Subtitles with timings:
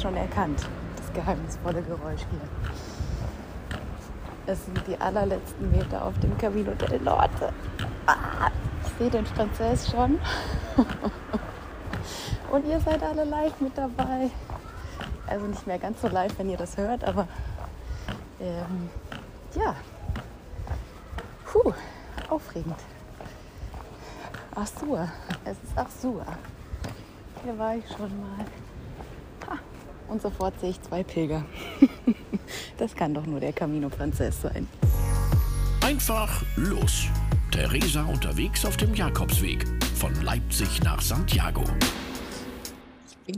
[0.00, 0.66] schon erkannt,
[0.96, 2.40] das geheimnisvolle Geräusch hier.
[4.46, 7.52] Es sind die allerletzten Meter auf dem Camino del Norte.
[8.06, 8.50] Ah,
[8.84, 10.18] ich sehe den Französ schon.
[12.50, 14.30] Und ihr seid alle live mit dabei.
[15.26, 17.28] Also nicht mehr ganz so live, wenn ihr das hört, aber
[18.40, 18.90] ähm,
[19.54, 19.76] ja.
[21.44, 21.72] Puh,
[22.28, 22.78] aufregend.
[24.54, 25.08] Assur.
[25.44, 26.24] Es ist Assur.
[27.44, 28.44] Hier war ich schon mal.
[30.10, 31.44] Und sofort sehe ich zwei Pilger.
[32.78, 34.66] das kann doch nur der Camino Frances sein.
[35.82, 37.06] Einfach los.
[37.52, 41.64] Theresa unterwegs auf dem Jakobsweg von Leipzig nach Santiago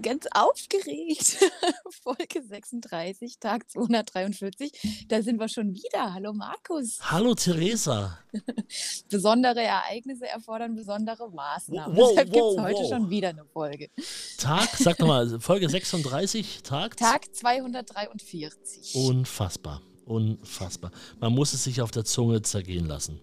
[0.03, 1.39] bin ganz aufgeregt.
[2.03, 5.07] Folge 36, Tag 243.
[5.09, 6.15] Da sind wir schon wieder.
[6.15, 6.99] Hallo Markus.
[7.01, 8.19] Hallo Theresa.
[9.11, 11.97] Besondere Ereignisse erfordern besondere Maßnahmen.
[11.97, 12.89] Wow, Deshalb gibt es heute wow.
[12.89, 13.89] schon wieder eine Folge.
[14.39, 16.97] Tag, sag nochmal, Folge 36, Tag?
[16.97, 18.95] Tag 243.
[18.95, 20.91] Unfassbar, unfassbar.
[21.21, 23.21] Man muss es sich auf der Zunge zergehen lassen.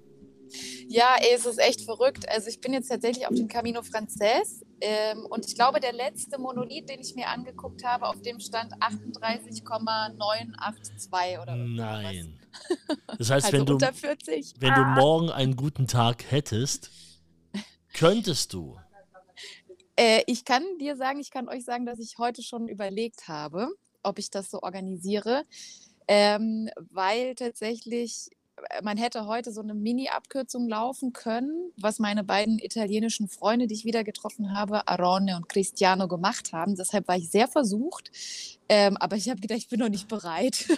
[0.88, 2.28] Ja, ey, es ist echt verrückt.
[2.30, 6.40] Also ich bin jetzt tatsächlich auf dem Camino Frances ähm, und ich glaube, der letzte
[6.40, 12.40] Monolith, den ich mir angeguckt habe, auf dem stand 38,982 oder Nein.
[13.18, 14.76] Das heißt, also wenn, du, wenn ah.
[14.76, 16.90] du morgen einen guten Tag hättest,
[17.94, 18.78] könntest du.
[19.96, 23.70] Äh, ich kann dir sagen, ich kann euch sagen, dass ich heute schon überlegt habe,
[24.02, 25.44] ob ich das so organisiere.
[26.08, 28.30] Ähm, weil tatsächlich
[28.84, 33.86] man hätte heute so eine Mini-Abkürzung laufen können, was meine beiden italienischen Freunde, die ich
[33.86, 36.76] wieder getroffen habe, Arone und Cristiano, gemacht haben.
[36.76, 38.12] Deshalb war ich sehr versucht.
[38.68, 40.68] Ähm, aber ich habe gedacht, ich bin noch nicht bereit.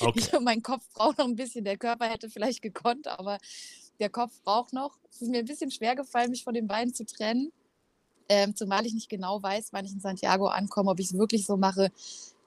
[0.00, 0.18] Okay.
[0.18, 1.64] Ich, mein Kopf braucht noch ein bisschen.
[1.64, 3.38] Der Körper hätte vielleicht gekonnt, aber
[4.00, 4.98] der Kopf braucht noch.
[5.08, 7.52] Es ist mir ein bisschen schwer gefallen, mich von den beiden zu trennen.
[8.28, 11.46] Ähm, zumal ich nicht genau weiß, wann ich in Santiago ankomme, ob ich es wirklich
[11.46, 11.92] so mache,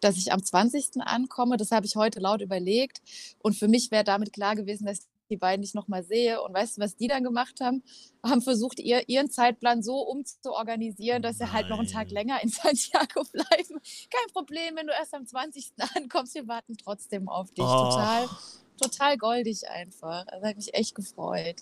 [0.02, 1.02] dass ich am 20.
[1.02, 1.58] ankomme.
[1.58, 3.02] Das habe ich heute laut überlegt.
[3.40, 6.42] Und für mich wäre damit klar gewesen, dass ich die beiden nicht nochmal sehe.
[6.42, 7.84] Und weißt du, was die dann gemacht haben?
[8.24, 12.50] Haben versucht, ihr, ihren Zeitplan so umzuorganisieren, dass sie halt noch einen Tag länger in
[12.50, 13.80] Santiago bleiben.
[14.10, 15.74] Kein Problem, wenn du erst am 20.
[15.96, 17.66] ankommst, wir warten trotzdem auf dich.
[17.66, 17.90] Oh.
[17.90, 18.30] Total,
[18.82, 20.26] total goldig einfach.
[20.26, 21.58] Das hat mich echt gefreut.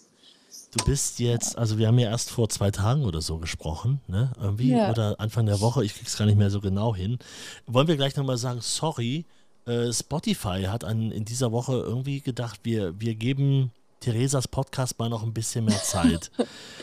[0.71, 4.33] Du bist jetzt, also wir haben ja erst vor zwei Tagen oder so gesprochen, ne?
[4.39, 4.89] Irgendwie, ja.
[4.89, 7.17] oder Anfang der Woche, ich krieg's gar nicht mehr so genau hin.
[7.65, 9.25] Wollen wir gleich nochmal sagen, sorry,
[9.65, 15.09] äh, Spotify hat an, in dieser Woche irgendwie gedacht, wir, wir geben Theresas Podcast mal
[15.09, 16.31] noch ein bisschen mehr Zeit.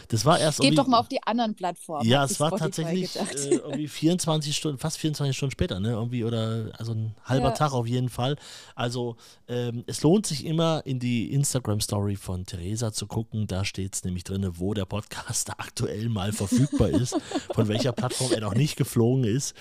[0.09, 2.09] Das war erst Geht doch mal auf die anderen Plattformen.
[2.09, 5.91] Ja, es war tatsächlich äh, irgendwie 24 Stunden, fast 24 Stunden später, ne?
[5.91, 7.55] Irgendwie oder also ein halber ja.
[7.55, 8.37] Tag auf jeden Fall.
[8.75, 9.17] Also
[9.49, 13.47] ähm, es lohnt sich immer in die Instagram Story von Theresa zu gucken.
[13.47, 17.17] Da steht es nämlich drin, wo der Podcast aktuell mal verfügbar ist,
[17.55, 19.55] von welcher Plattform er noch nicht geflogen ist.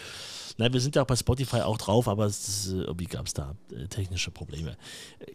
[0.57, 3.55] Nein, wir sind ja auch bei Spotify auch drauf, aber es, irgendwie gab es da
[3.71, 4.77] äh, technische Probleme.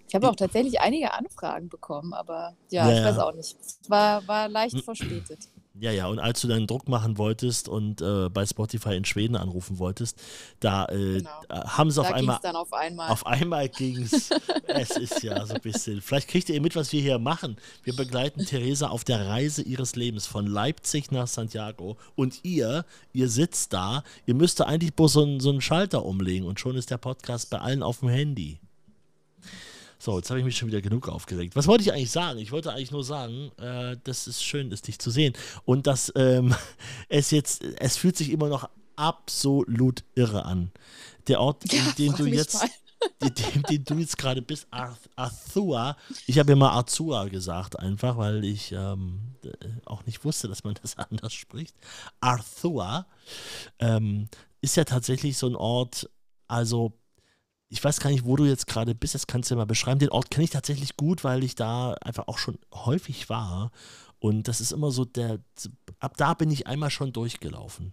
[0.07, 3.57] Ich habe auch tatsächlich einige Anfragen bekommen, aber ja, ja ich weiß auch nicht.
[3.61, 4.83] Es war, war leicht hm.
[4.83, 5.49] verspätet.
[5.79, 9.37] Ja, ja, und als du deinen Druck machen wolltest und äh, bei Spotify in Schweden
[9.37, 10.19] anrufen wolltest,
[10.59, 11.31] da äh, genau.
[11.51, 12.39] haben sie auf einmal.
[12.43, 13.11] Dann auf einmal.
[13.11, 14.31] Auf einmal ging es.
[14.67, 16.01] es ist ja so ein bisschen.
[16.01, 17.59] Vielleicht kriegt ihr mit, was wir hier machen.
[17.83, 21.99] Wir begleiten Theresa auf der Reise ihres Lebens von Leipzig nach Santiago.
[22.15, 26.47] Und ihr, ihr sitzt da, ihr müsst eigentlich bloß so einen, so einen Schalter umlegen
[26.47, 28.61] und schon ist der Podcast bei allen auf dem Handy.
[29.99, 31.57] So, jetzt habe ich mich schon wieder genug aufgeregt.
[31.57, 32.39] Was wollte ich eigentlich sagen?
[32.39, 35.35] Ich wollte eigentlich nur sagen, äh, das ist schön, ist dich zu sehen.
[35.65, 36.55] Und dass ähm,
[37.09, 40.71] es jetzt, es fühlt sich immer noch absolut irre an.
[41.29, 42.67] Der Ort, ja, in dem du jetzt,
[43.23, 45.97] den, den, du jetzt gerade bist, Arthur.
[46.27, 49.37] Ich habe immer Arzua gesagt, einfach, weil ich ähm,
[49.85, 51.77] auch nicht wusste, dass man das anders spricht.
[52.21, 53.07] Arthur
[53.79, 54.29] ähm,
[54.61, 56.11] ist ja tatsächlich so ein Ort,
[56.49, 56.99] also
[57.69, 59.99] ich weiß gar nicht, wo du jetzt gerade bist, das kannst du ja mal beschreiben.
[59.99, 63.71] Den Ort kenne ich tatsächlich gut, weil ich da einfach auch schon häufig war.
[64.19, 65.39] Und das ist immer so der,
[65.99, 67.93] ab da bin ich einmal schon durchgelaufen.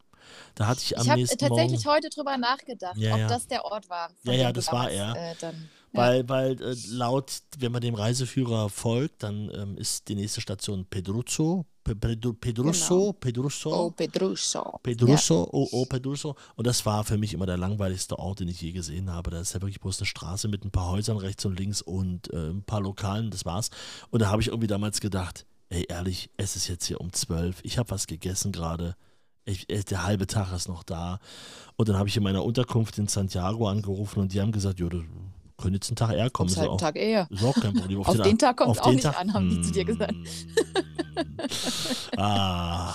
[0.56, 3.26] Da hatte ich am ich nächsten Ich habe tatsächlich heute drüber nachgedacht, ja, ja.
[3.26, 4.10] ob das der Ort war.
[4.24, 5.16] Ja, ja, das war er.
[5.16, 5.36] Äh,
[5.94, 10.86] weil, weil äh, laut, wenn man dem Reiseführer folgt, dann ähm, ist die nächste Station
[10.86, 13.14] Pedruzzo, Pedruso, genau.
[13.14, 13.74] Pedruso.
[13.74, 14.80] Oh, Pedruso.
[14.82, 15.50] Pedruso, ja.
[15.52, 16.36] oh, oh, Pedruso.
[16.56, 19.32] Und das war für mich immer der langweiligste Ort, den ich je gesehen habe.
[19.32, 22.32] Da ist ja wirklich bloß eine Straße mit ein paar Häusern rechts und links und
[22.32, 23.70] äh, ein paar Lokalen, das war's.
[24.10, 27.60] Und da habe ich irgendwie damals gedacht, ey, ehrlich, es ist jetzt hier um zwölf,
[27.64, 28.96] ich habe was gegessen gerade.
[29.46, 31.20] Ich, äh, der halbe Tag ist noch da.
[31.76, 34.88] Und dann habe ich in meiner Unterkunft in Santiago angerufen und die haben gesagt, ja,
[35.64, 36.56] können jetzt einen Tag eher kommen.
[36.56, 37.28] Halt einen Tag eher.
[37.30, 38.02] Ist auch kein Problem.
[38.02, 39.86] Auf, auf den, den, Tag kommt es auch nicht Tag, an, haben die zu dir
[39.86, 40.14] gesagt.
[42.18, 42.94] ah.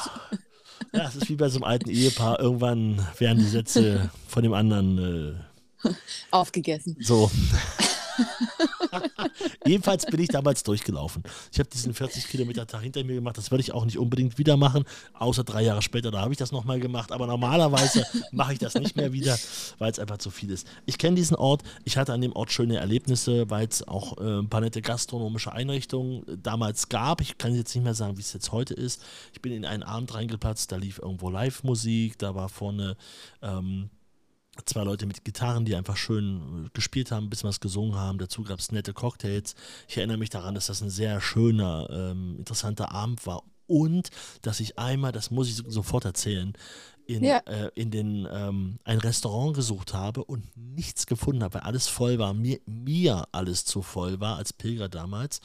[0.92, 2.40] Ja, es ist wie bei so einem alten Ehepaar.
[2.40, 5.38] Irgendwann werden die Sätze von dem anderen
[5.82, 5.90] äh,
[6.30, 6.96] aufgegessen.
[7.00, 7.30] So.
[9.66, 11.22] Jedenfalls bin ich damals durchgelaufen.
[11.52, 13.38] Ich habe diesen 40 Kilometer Tag hinter mir gemacht.
[13.38, 16.10] Das würde ich auch nicht unbedingt wieder machen, außer drei Jahre später.
[16.10, 17.12] Da habe ich das nochmal gemacht.
[17.12, 19.38] Aber normalerweise mache ich das nicht mehr wieder,
[19.78, 20.66] weil es einfach zu viel ist.
[20.86, 21.62] Ich kenne diesen Ort.
[21.84, 25.52] Ich hatte an dem Ort schöne Erlebnisse, weil es auch äh, ein paar nette gastronomische
[25.52, 27.20] Einrichtungen damals gab.
[27.20, 29.02] Ich kann jetzt nicht mehr sagen, wie es jetzt heute ist.
[29.32, 30.72] Ich bin in einen Abend reingeplatzt.
[30.72, 32.18] Da lief irgendwo Live-Musik.
[32.18, 32.96] Da war vorne.
[33.42, 33.90] Ähm,
[34.66, 38.18] zwei Leute mit Gitarren, die einfach schön äh, gespielt haben, ein bisschen was gesungen haben.
[38.18, 39.54] Dazu gab es nette Cocktails.
[39.88, 43.42] Ich erinnere mich daran, dass das ein sehr schöner, ähm, interessanter Abend war.
[43.66, 44.08] Und
[44.42, 46.54] dass ich einmal, das muss ich sofort erzählen,
[47.08, 47.38] in, ja.
[47.46, 52.18] äh, in den, ähm, ein Restaurant gesucht habe und nichts gefunden habe, weil alles voll
[52.18, 55.40] war, mir, mir alles zu voll war als Pilger damals.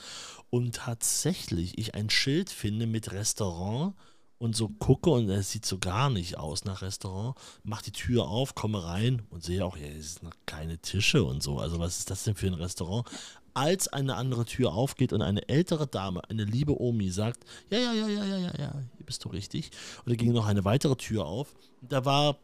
[0.50, 3.96] Und tatsächlich ich ein Schild finde mit Restaurant
[4.44, 8.28] und so gucke und es sieht so gar nicht aus nach Restaurant, mach die Tür
[8.28, 11.60] auf, komme rein und sehe auch, ja, es sind noch keine Tische und so.
[11.60, 13.08] Also was ist das denn für ein Restaurant?
[13.54, 17.94] Als eine andere Tür aufgeht und eine ältere Dame, eine liebe Omi, sagt, ja, ja,
[17.94, 19.72] ja, ja, ja, ja, ja, hier bist du richtig.
[20.04, 21.56] Und da ging noch eine weitere Tür auf.
[21.82, 22.38] Da war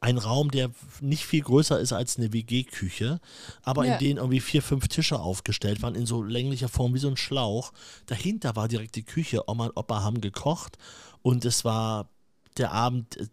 [0.00, 3.20] ein Raum, der nicht viel größer ist als eine WG-Küche,
[3.62, 3.94] aber ja.
[3.94, 7.16] in denen irgendwie vier, fünf Tische aufgestellt waren, in so länglicher Form wie so ein
[7.16, 7.72] Schlauch.
[8.06, 9.48] Dahinter war direkt die Küche.
[9.48, 10.76] Oma und Opa haben gekocht
[11.22, 12.08] und es war
[12.58, 13.26] der Abend, äh,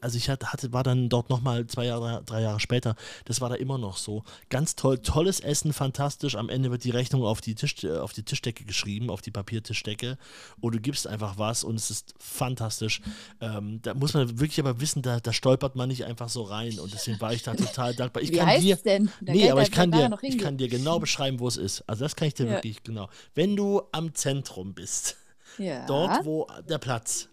[0.00, 3.54] also ich hatte, war dann dort nochmal zwei Jahre, drei Jahre später, das war da
[3.54, 4.24] immer noch so.
[4.48, 6.36] Ganz toll, tolles Essen, fantastisch.
[6.36, 9.30] Am Ende wird die Rechnung auf die, Tisch, äh, auf die Tischdecke geschrieben, auf die
[9.30, 10.18] Papiertischdecke.
[10.60, 13.00] Und du gibst einfach was und es ist fantastisch.
[13.40, 16.78] Ähm, da muss man wirklich aber wissen, da, da, stolpert man nicht einfach so rein.
[16.78, 18.22] Und deswegen war ich da total dankbar.
[18.22, 19.10] Ich Wie kann heißt dir, denn?
[19.20, 21.82] Da nee, aber ich kann, dir, ich kann dir genau beschreiben, wo es ist.
[21.86, 22.52] Also das kann ich dir ja.
[22.52, 23.08] wirklich genau.
[23.34, 25.16] Wenn du am Zentrum bist,
[25.58, 25.86] ja.
[25.86, 27.28] dort wo der Platz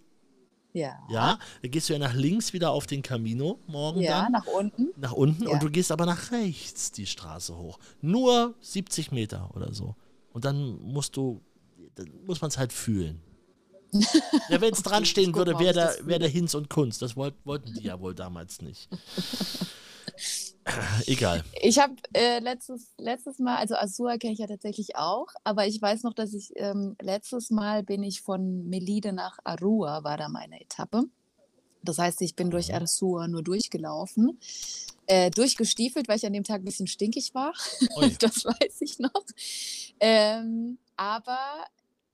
[0.76, 1.00] ja.
[1.10, 4.34] Ja, dann gehst du ja nach links wieder auf den Camino morgen ja, dann.
[4.34, 4.90] nach unten.
[4.98, 5.50] Nach unten ja.
[5.50, 7.80] und du gehst aber nach rechts die Straße hoch.
[8.02, 9.96] Nur 70 Meter oder so.
[10.34, 11.42] Und dann musst du,
[11.96, 13.22] dann muss man es halt fühlen.
[14.50, 17.02] ja, wenn es dran stehen würde, wäre der, wär der Hinz und Kunst.
[17.02, 18.90] Das wollt, wollten die ja wohl damals nicht.
[21.06, 21.44] Egal.
[21.62, 25.82] Ich habe äh, letztes, letztes Mal, also Azur kenne ich ja tatsächlich auch, aber ich
[25.82, 30.28] weiß noch, dass ich ähm, letztes Mal bin ich von Melide nach Arua, war da
[30.28, 31.04] meine Etappe.
[31.84, 32.76] Das heißt, ich bin durch mhm.
[32.76, 34.40] Arsua nur durchgelaufen,
[35.06, 37.54] äh, durchgestiefelt, weil ich an dem Tag ein bisschen stinkig war.
[38.20, 39.24] das weiß ich noch.
[40.00, 41.38] Ähm, aber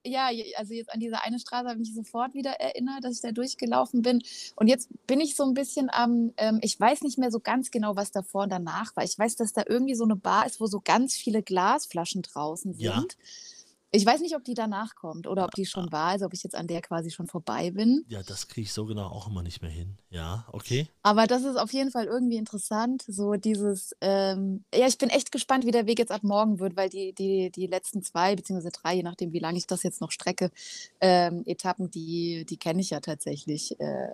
[0.06, 3.22] ja, also jetzt an diese eine Straße habe ich mich sofort wieder erinnert, dass ich
[3.22, 4.24] da durchgelaufen bin.
[4.56, 7.72] Und jetzt bin ich so ein bisschen am, ähm, ich weiß nicht mehr so ganz
[7.72, 9.04] genau, was davor und danach war.
[9.04, 12.74] Ich weiß, dass da irgendwie so eine Bar ist, wo so ganz viele Glasflaschen draußen
[12.74, 12.84] sind.
[12.84, 13.04] Ja.
[13.94, 16.44] Ich weiß nicht, ob die danach kommt oder ob die schon war, also ob ich
[16.44, 18.06] jetzt an der quasi schon vorbei bin.
[18.08, 19.98] Ja, das kriege ich so genau auch immer nicht mehr hin.
[20.10, 20.88] Ja, okay.
[21.04, 25.34] Aber das ist auf jeden Fall irgendwie interessant, so dieses, ähm, ja, ich bin echt
[25.34, 28.72] gespannt, wie der Weg jetzt ab morgen wird, weil die, die, die letzten zwei, beziehungsweise
[28.72, 30.52] drei, je nachdem, wie lange ich das jetzt noch strecke,
[31.02, 33.78] ähm, Etappen, die, die kenne ich ja tatsächlich.
[33.82, 34.08] Äh,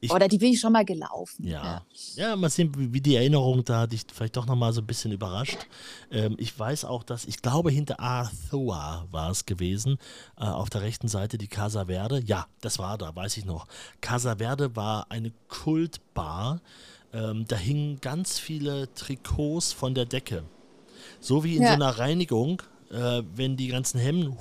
[0.00, 1.44] ich, oder die bin ich schon mal gelaufen.
[1.44, 1.84] Ja,
[2.14, 4.86] ja, ja mal sehen, wie, wie die Erinnerung da dich vielleicht doch nochmal so ein
[4.86, 5.66] bisschen überrascht.
[6.12, 9.98] Ähm, ich weiß auch, dass, ich glaube, hinter Arthur war es gewesen,
[10.38, 12.22] äh, auf der rechten Seite die Casa Verde.
[12.24, 13.66] Ja, das war da, weiß ich noch.
[14.00, 16.60] Casa Verde war eine Kultbar.
[17.12, 20.44] Ähm, da hingen ganz viele Trikots von der Decke.
[21.20, 21.68] So wie in ja.
[21.68, 24.36] so einer Reinigung, äh, wenn die ganzen Hemden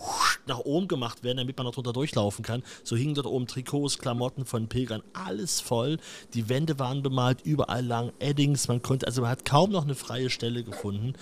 [0.48, 2.64] nach oben gemacht werden, damit man noch drunter durchlaufen kann.
[2.84, 5.98] So hingen dort oben Trikots, Klamotten von Pilgern, alles voll.
[6.34, 8.68] Die Wände waren bemalt, überall lang Eddings.
[8.68, 11.14] Man konnte, also man hat kaum noch eine freie Stelle gefunden.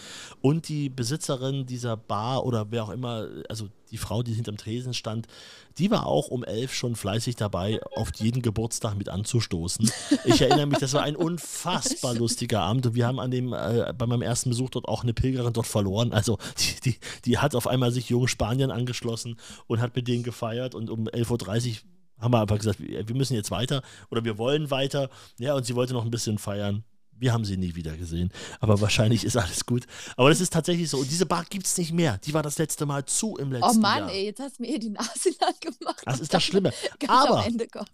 [0.41, 4.93] Und die Besitzerin dieser Bar oder wer auch immer, also die Frau, die hinterm Tresen
[4.93, 5.27] stand,
[5.77, 9.89] die war auch um elf schon fleißig dabei, auf jeden Geburtstag mit anzustoßen.
[10.25, 13.93] Ich erinnere mich, das war ein unfassbar lustiger Abend und wir haben an dem, äh,
[13.97, 16.11] bei meinem ersten Besuch dort auch eine Pilgerin dort verloren.
[16.11, 19.37] Also die, die, die hat auf einmal sich jungen Spaniern angeschlossen
[19.67, 21.75] und hat mit denen gefeiert und um 11.30 Uhr
[22.19, 25.09] haben wir einfach gesagt, wir müssen jetzt weiter oder wir wollen weiter.
[25.39, 26.83] Ja, und sie wollte noch ein bisschen feiern.
[27.17, 28.31] Wir haben sie nie wieder gesehen.
[28.59, 29.85] Aber wahrscheinlich ist alles gut.
[30.17, 30.97] Aber das ist tatsächlich so.
[30.97, 32.17] Und diese Bar gibt es nicht mehr.
[32.19, 33.75] Die war das letzte Mal zu im letzten Jahr.
[33.75, 34.11] Oh Mann, Jahr.
[34.11, 36.01] ey, jetzt hast du mir hier die Nase lang gemacht.
[36.05, 36.73] Das ist das Schlimme.
[37.07, 37.45] Aber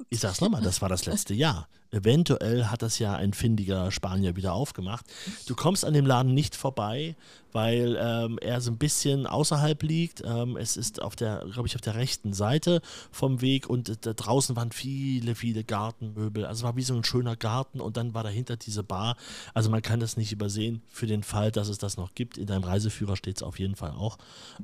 [0.09, 1.67] ich sag's nochmal, das war das letzte Jahr.
[1.91, 5.05] Eventuell hat das ja ein findiger Spanier wieder aufgemacht.
[5.45, 7.17] Du kommst an dem Laden nicht vorbei,
[7.53, 10.23] weil ähm, er so ein bisschen außerhalb liegt.
[10.25, 12.81] Ähm, es ist auf der, glaube ich, auf der rechten Seite
[13.11, 16.45] vom Weg und da draußen waren viele, viele Gartenmöbel.
[16.45, 19.17] Also war wie so ein schöner Garten und dann war dahinter diese Bar.
[19.53, 22.37] Also man kann das nicht übersehen für den Fall, dass es das noch gibt.
[22.37, 24.17] In deinem Reiseführer steht es auf jeden Fall auch.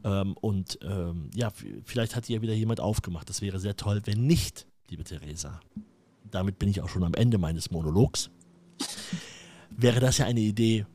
[0.04, 1.52] Ähm, und ähm, ja,
[1.86, 3.30] vielleicht hat hier wieder jemand aufgemacht.
[3.30, 4.02] Das wäre sehr toll.
[4.06, 5.60] Wenn nicht, liebe Theresa,
[6.32, 8.30] damit bin ich auch schon am Ende meines Monologs,
[9.70, 10.86] wäre das ja eine Idee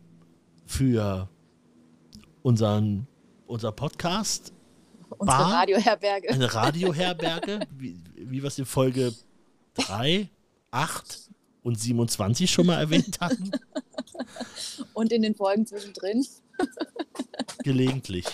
[0.66, 1.28] für
[2.42, 3.06] unseren,
[3.46, 4.52] unser Podcast.
[5.18, 6.30] Unsere Bar, Radioherberge.
[6.30, 9.12] Eine Radioherberge, wie, wie wir es in Folge
[9.74, 10.28] 3,
[10.70, 11.30] 8
[11.62, 13.52] und 27 schon mal erwähnt hatten.
[14.94, 16.26] Und in den Folgen zwischendrin.
[17.62, 18.26] Gelegentlich.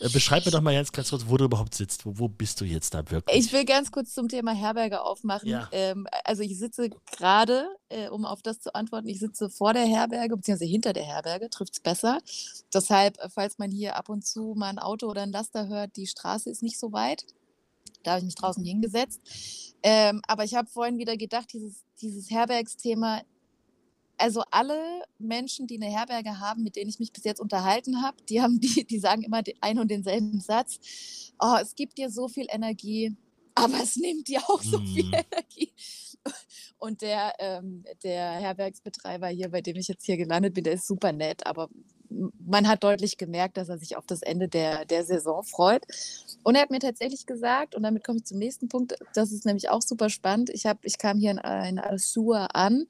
[0.00, 2.06] Äh, beschreib mir doch mal ganz, ganz kurz, wo du überhaupt sitzt.
[2.06, 3.46] Wo, wo bist du jetzt da wirklich?
[3.46, 5.48] Ich will ganz kurz zum Thema Herberge aufmachen.
[5.48, 5.68] Ja.
[5.72, 9.86] Ähm, also ich sitze gerade, äh, um auf das zu antworten, ich sitze vor der
[9.86, 12.18] Herberge, beziehungsweise hinter der Herberge, trifft es besser.
[12.72, 15.96] Deshalb, äh, falls man hier ab und zu mal ein Auto oder ein Laster hört,
[15.96, 17.24] die Straße ist nicht so weit.
[18.02, 19.20] Da habe ich mich draußen hingesetzt.
[19.82, 23.22] Ähm, aber ich habe vorhin wieder gedacht, dieses, dieses Herbergsthema,
[24.18, 28.16] also alle Menschen, die eine Herberge haben, mit denen ich mich bis jetzt unterhalten habe,
[28.28, 30.78] die haben die, die sagen immer den einen und denselben Satz.
[31.40, 33.16] Oh, es gibt dir so viel Energie,
[33.54, 35.12] aber es nimmt dir auch so viel Mhm.
[35.12, 35.72] Energie.
[36.78, 40.86] Und der, ähm, der Herbergsbetreiber hier, bei dem ich jetzt hier gelandet bin, der ist
[40.86, 41.68] super nett, aber
[42.10, 45.84] man hat deutlich gemerkt, dass er sich auf das Ende der, der Saison freut.
[46.42, 49.44] Und er hat mir tatsächlich gesagt, und damit komme ich zum nächsten Punkt, das ist
[49.44, 50.50] nämlich auch super spannend.
[50.50, 52.86] Ich, hab, ich kam hier in, in Al-Sur an,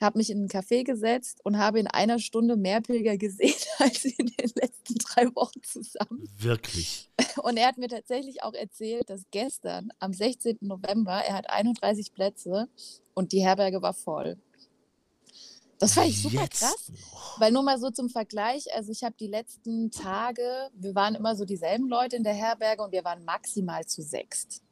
[0.00, 4.04] habe mich in einen Café gesetzt und habe in einer Stunde mehr Pilger gesehen als
[4.04, 6.28] in den letzten drei Wochen zusammen.
[6.36, 7.10] Wirklich.
[7.42, 10.58] Und er hat mir tatsächlich auch erzählt, dass gestern am 16.
[10.60, 12.68] November, er hat 31 Plätze
[13.14, 14.38] und die Herberge war voll.
[15.78, 16.90] Das fand ich super Jetzt krass.
[16.90, 17.40] noch.
[17.40, 21.36] Weil nur mal so zum Vergleich, also ich habe die letzten Tage, wir waren immer
[21.36, 24.62] so dieselben Leute in der Herberge und wir waren maximal zu sechst.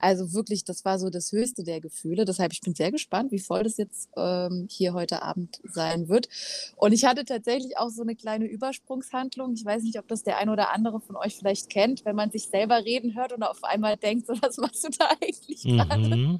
[0.00, 2.24] Also wirklich, das war so das höchste der Gefühle.
[2.24, 6.28] Deshalb, ich bin sehr gespannt, wie voll das jetzt ähm, hier heute Abend sein wird.
[6.76, 9.54] Und ich hatte tatsächlich auch so eine kleine Übersprungshandlung.
[9.54, 12.30] Ich weiß nicht, ob das der ein oder andere von euch vielleicht kennt, wenn man
[12.30, 16.16] sich selber reden hört und auf einmal denkt, so, was machst du da eigentlich gerade?
[16.16, 16.38] Mhm.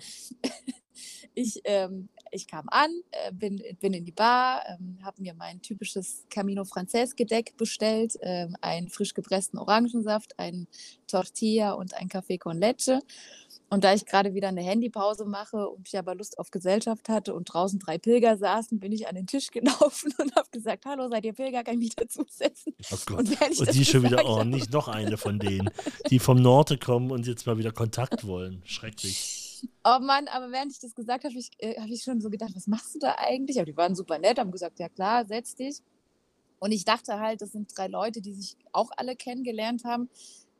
[1.35, 5.61] Ich, ähm, ich kam an, äh, bin, bin in die Bar, ähm, habe mir mein
[5.63, 10.69] typisches Camino Frances Gedeck bestellt, ähm, einen frisch gepressten Orangensaft, einen
[11.07, 13.01] Tortilla und ein Café con Leche.
[13.71, 17.35] Und da ich gerade wieder eine Handypause mache und ich aber Lust auf Gesellschaft hatte
[17.35, 21.09] und draußen drei Pilger saßen, bin ich an den Tisch gelaufen und habe gesagt, hallo,
[21.09, 22.75] seid ihr Pilger, kann ich mich dazusetzen?
[22.91, 23.17] Oh.
[23.17, 25.71] Und, Und die schon wieder, oh, nicht noch eine von denen,
[26.11, 28.63] die vom Norte kommen und jetzt mal wieder Kontakt wollen.
[28.65, 29.38] Schrecklich.
[29.85, 32.53] Oh Mann, aber während ich das gesagt habe, ich, äh, habe ich schon so gedacht,
[32.55, 33.59] was machst du da eigentlich?
[33.59, 35.79] Aber die waren super nett, haben gesagt, ja klar, setz dich.
[36.59, 40.09] Und ich dachte halt, das sind drei Leute, die sich auch alle kennengelernt haben.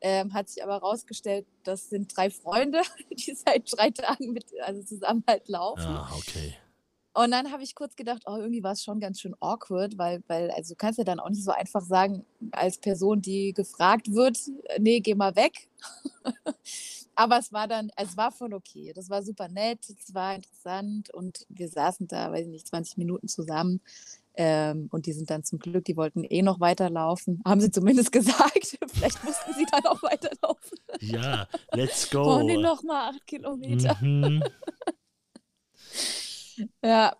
[0.01, 4.81] Ähm, hat sich aber herausgestellt, das sind drei Freunde, die seit drei Tagen mit, also
[4.81, 5.81] zusammen halt laufen.
[5.81, 6.55] Ah, okay.
[7.13, 10.23] Und dann habe ich kurz gedacht, oh, irgendwie war es schon ganz schön awkward, weil,
[10.27, 14.13] weil, also du kannst ja dann auch nicht so einfach sagen, als Person, die gefragt
[14.13, 15.67] wird, äh, nee, geh mal weg.
[17.19, 18.93] Aber es war dann, es war voll okay.
[18.95, 22.95] Das war super nett, es war interessant und wir saßen da, weiß ich nicht, 20
[22.95, 23.81] Minuten zusammen.
[24.35, 27.41] Ähm, und die sind dann zum Glück, die wollten eh noch weiterlaufen.
[27.45, 28.77] Haben sie zumindest gesagt.
[28.87, 30.77] Vielleicht mussten sie dann auch weiterlaufen.
[31.01, 32.37] Ja, let's go.
[32.37, 33.97] Oh, nee, noch mal acht Kilometer.
[34.01, 34.41] Mhm.
[36.83, 37.15] Ja,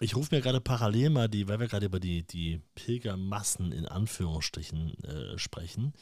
[0.00, 3.86] Ich rufe mir gerade parallel mal die, weil wir gerade über die, die Pilgermassen in
[3.86, 5.92] Anführungsstrichen äh, sprechen.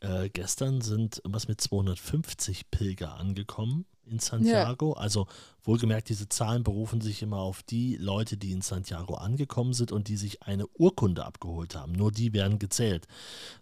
[0.00, 4.92] Äh, gestern sind was mit 250 Pilger angekommen in Santiago.
[4.92, 5.26] Also
[5.62, 10.08] wohlgemerkt, diese Zahlen berufen sich immer auf die Leute, die in Santiago angekommen sind und
[10.08, 11.92] die sich eine Urkunde abgeholt haben.
[11.92, 13.06] Nur die werden gezählt.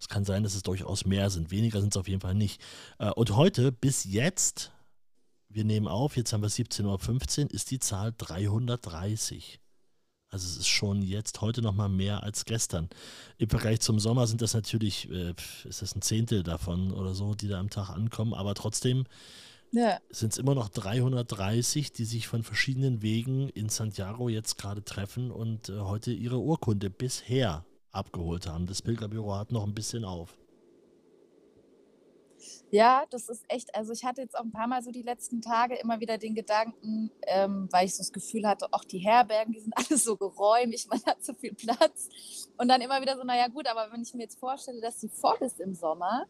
[0.01, 1.51] Es kann sein, dass es durchaus mehr sind.
[1.51, 2.61] Weniger sind es auf jeden Fall nicht.
[2.99, 4.73] Äh, und heute bis jetzt,
[5.49, 9.61] wir nehmen auf, jetzt haben wir 17.15 Uhr, ist die Zahl 330.
[10.37, 12.91] Also es ist schon jetzt heute noch mal mehr als gestern.
[13.39, 15.33] Im Vergleich zum Sommer sind das natürlich, äh,
[15.67, 18.35] ist das ein Zehntel davon oder so, die da am Tag ankommen.
[18.35, 19.05] Aber trotzdem
[19.73, 19.97] ja.
[20.11, 25.31] sind es immer noch 330, die sich von verschiedenen Wegen in Santiago jetzt gerade treffen
[25.31, 28.67] und äh, heute ihre Urkunde bisher abgeholt haben.
[28.67, 30.37] Das Pilgerbüro hat noch ein bisschen auf.
[32.71, 35.41] Ja, das ist echt, also ich hatte jetzt auch ein paar Mal so die letzten
[35.41, 39.53] Tage immer wieder den Gedanken, ähm, weil ich so das Gefühl hatte, auch die Herbergen,
[39.53, 42.09] die sind alle so geräumig, man hat so viel Platz.
[42.57, 45.09] Und dann immer wieder so, naja gut, aber wenn ich mir jetzt vorstelle, dass sie
[45.09, 46.27] voll ist im Sommer,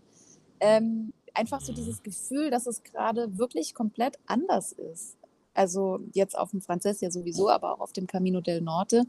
[0.61, 5.17] ähm, einfach so dieses Gefühl, dass es gerade wirklich komplett anders ist.
[5.57, 9.05] Also jetzt auf dem Franzess ja sowieso, aber auch auf dem Camino del Norte.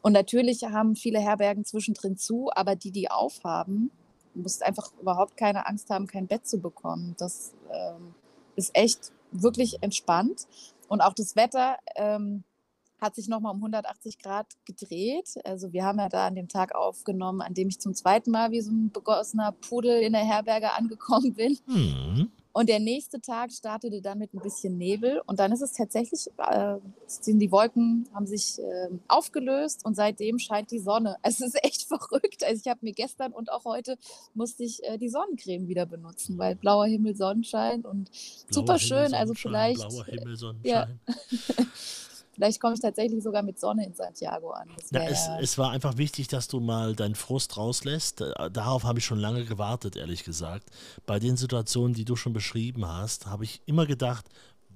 [0.00, 3.90] Und natürlich haben viele Herbergen zwischendrin zu, aber die, die aufhaben,
[4.34, 7.14] Du musst einfach überhaupt keine Angst haben, kein Bett zu bekommen.
[7.18, 8.14] Das ähm,
[8.56, 10.46] ist echt wirklich entspannt.
[10.88, 12.44] Und auch das Wetter ähm,
[13.00, 15.38] hat sich nochmal um 180 Grad gedreht.
[15.44, 18.50] Also wir haben ja da an dem Tag aufgenommen, an dem ich zum zweiten Mal
[18.50, 21.58] wie so ein begossener Pudel in der Herberge angekommen bin.
[21.66, 22.32] Hm.
[22.58, 26.26] Und der nächste Tag startete dann mit ein bisschen Nebel und dann ist es tatsächlich,
[26.38, 26.74] äh,
[27.06, 31.18] sind die Wolken haben sich äh, aufgelöst und seitdem scheint die Sonne.
[31.22, 32.42] Es ist echt verrückt.
[32.42, 33.96] Also ich habe mir gestern und auch heute
[34.34, 39.14] musste ich äh, die Sonnencreme wieder benutzen, weil blauer Himmel, Sonnenschein und blauer super schön.
[39.14, 39.88] Also vielleicht.
[39.88, 40.98] Blauer Himmel, Sonnenschein.
[41.06, 41.14] Ja.
[42.38, 44.68] Vielleicht komme ich tatsächlich sogar mit Sonne in Santiago an.
[44.92, 48.20] Ja, es, es, war einfach wichtig, dass du mal deinen Frust rauslässt.
[48.20, 50.70] Äh, darauf habe ich schon lange gewartet, ehrlich gesagt.
[51.04, 54.26] Bei den Situationen, die du schon beschrieben hast, habe ich immer gedacht,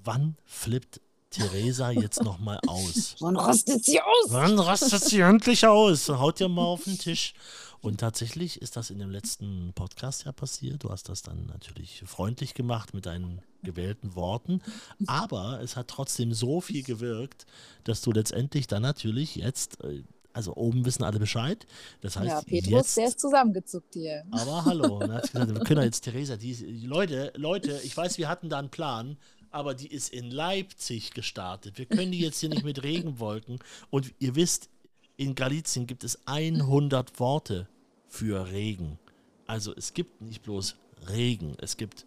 [0.02, 1.00] wann flippt
[1.33, 3.17] Theresa jetzt nochmal aus?
[3.21, 4.27] Wann rastet sie aus?
[4.29, 6.09] Wann rastet sie endlich aus?
[6.09, 7.35] Haut ihr mal auf den Tisch.
[7.81, 10.85] Und tatsächlich ist das in dem letzten Podcast ja passiert.
[10.85, 14.61] Du hast das dann natürlich freundlich gemacht mit deinen gewählten Worten.
[15.07, 17.45] Aber es hat trotzdem so viel gewirkt,
[17.83, 21.67] dass du letztendlich dann natürlich jetzt, äh, also oben wissen alle Bescheid.
[22.03, 24.25] Das heißt, ja, Petrus, jetzt, der ist zusammengezuckt hier.
[24.31, 24.99] Aber hallo.
[24.99, 26.55] Und hat gesagt, wir können jetzt Theresa, die,
[26.87, 29.17] Leute, Leute, ich weiß, wir hatten da einen Plan,
[29.53, 31.79] aber die ist in Leipzig gestartet.
[31.79, 33.59] Wir können die jetzt hier nicht mit Regenwolken.
[33.91, 34.71] Und ihr wisst,
[35.17, 37.69] in Galizien gibt es 100 Worte
[38.09, 38.99] für Regen.
[39.47, 40.77] Also es gibt nicht bloß
[41.09, 42.07] Regen, es gibt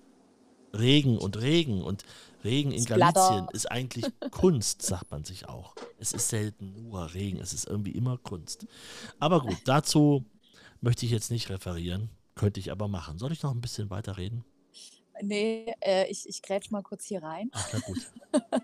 [0.74, 2.04] Regen und Regen und
[2.44, 5.76] Regen in Galicien ist eigentlich Kunst, sagt man sich auch.
[6.00, 8.68] Es ist selten nur Regen, es ist irgendwie immer Kunst.
[9.20, 10.26] Aber gut, dazu
[10.82, 13.18] möchte ich jetzt nicht referieren, könnte ich aber machen.
[13.18, 14.44] Soll ich noch ein bisschen weiter reden?
[15.22, 17.50] Nee, äh, ich, ich grätsch mal kurz hier rein.
[17.54, 18.62] Ach, na gut.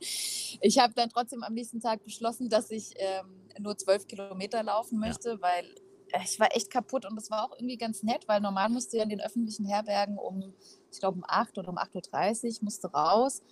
[0.60, 4.98] ich habe dann trotzdem am nächsten Tag beschlossen, dass ich ähm, nur zwölf Kilometer laufen
[4.98, 5.40] möchte, ja.
[5.40, 5.64] weil
[6.12, 8.98] äh, ich war echt kaputt und das war auch irgendwie ganz nett, weil normal musste
[8.98, 10.54] ja in den öffentlichen Herbergen um,
[10.90, 13.42] ich glaube um 8 oder um 8.30 Uhr musste raus.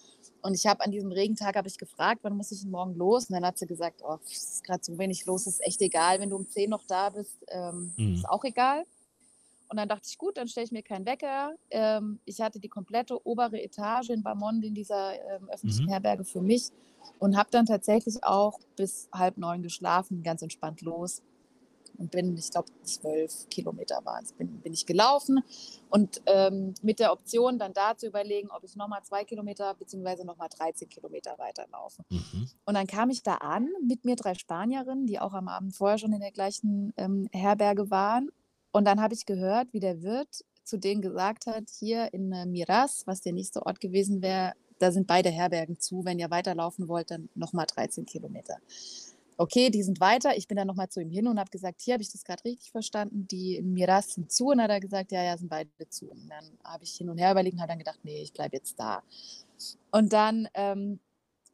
[0.42, 3.28] Und ich habe an diesem Regentag habe ich gefragt, wann muss ich denn morgen los?
[3.28, 6.20] Und dann hat sie gesagt, oh, es ist gerade so wenig los, ist echt egal.
[6.20, 8.14] Wenn du um 10 noch da bist, ähm, mhm.
[8.14, 8.85] ist auch egal.
[9.68, 11.54] Und dann dachte ich, gut, dann stelle ich mir keinen Wecker.
[11.70, 15.90] Ähm, ich hatte die komplette obere Etage in Barmond in dieser ähm, öffentlichen mhm.
[15.90, 16.70] Herberge für mich
[17.18, 21.22] und habe dann tatsächlich auch bis halb neun geschlafen, ganz entspannt los
[21.98, 25.40] und bin, ich glaube, zwölf Kilometer waren es, bin, bin ich gelaufen
[25.90, 30.24] und ähm, mit der Option dann da zu überlegen, ob ich nochmal zwei Kilometer beziehungsweise
[30.24, 32.02] nochmal 13 Kilometer weiterlaufe.
[32.09, 32.48] Mhm.
[32.64, 35.98] Und dann kam ich da an mit mir drei Spanierinnen, die auch am Abend vorher
[35.98, 38.31] schon in der gleichen ähm, Herberge waren.
[38.72, 42.44] Und dann habe ich gehört, wie der Wirt zu denen gesagt hat, hier in äh,
[42.44, 46.04] Miras, was der nächste Ort gewesen wäre, da sind beide Herbergen zu.
[46.04, 48.59] Wenn ihr weiterlaufen wollt, dann nochmal 13 Kilometer
[49.38, 50.37] okay, die sind weiter.
[50.37, 52.44] Ich bin dann nochmal zu ihm hin und habe gesagt, hier habe ich das gerade
[52.44, 54.48] richtig verstanden, die in Miras sind zu.
[54.48, 56.11] Und hat er gesagt, ja, ja, sind beide zu.
[56.11, 58.57] Und dann habe ich hin und her überlegt und habe dann gedacht, nee, ich bleibe
[58.57, 59.02] jetzt da.
[59.92, 60.98] Und dann ähm,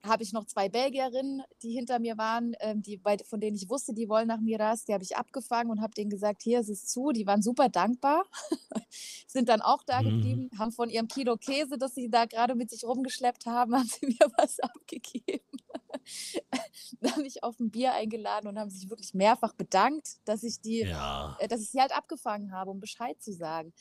[0.05, 3.95] habe ich noch zwei Belgierinnen, die hinter mir waren, ähm, die, von denen ich wusste,
[3.95, 4.85] die wollen nach Miras.
[4.85, 7.13] Die habe ich abgefangen und habe denen gesagt, hier ist es zu.
[7.13, 8.25] Die waren super dankbar,
[9.27, 10.09] sind dann auch da mhm.
[10.09, 13.89] geblieben, haben von ihrem Kilo Käse, das sie da gerade mit sich rumgeschleppt haben, haben
[13.89, 15.43] sie mir was abgegeben.
[17.05, 20.81] haben mich auf ein Bier eingeladen und haben sich wirklich mehrfach bedankt, dass ich die,
[20.81, 21.37] ja.
[21.41, 23.73] äh, dass ich sie halt abgefangen habe, um Bescheid zu sagen.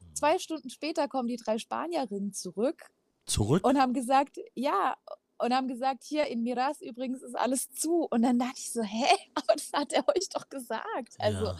[0.00, 0.14] Mhm.
[0.14, 2.90] Zwei Stunden später kommen die drei Spanierinnen zurück.
[3.26, 3.66] Zurück?
[3.66, 4.96] Und haben gesagt, ja,
[5.44, 8.06] und haben gesagt, hier in Miras übrigens ist alles zu.
[8.10, 9.04] Und dann dachte ich so, hä?
[9.34, 11.14] Aber das hat er euch doch gesagt.
[11.18, 11.56] Also ja.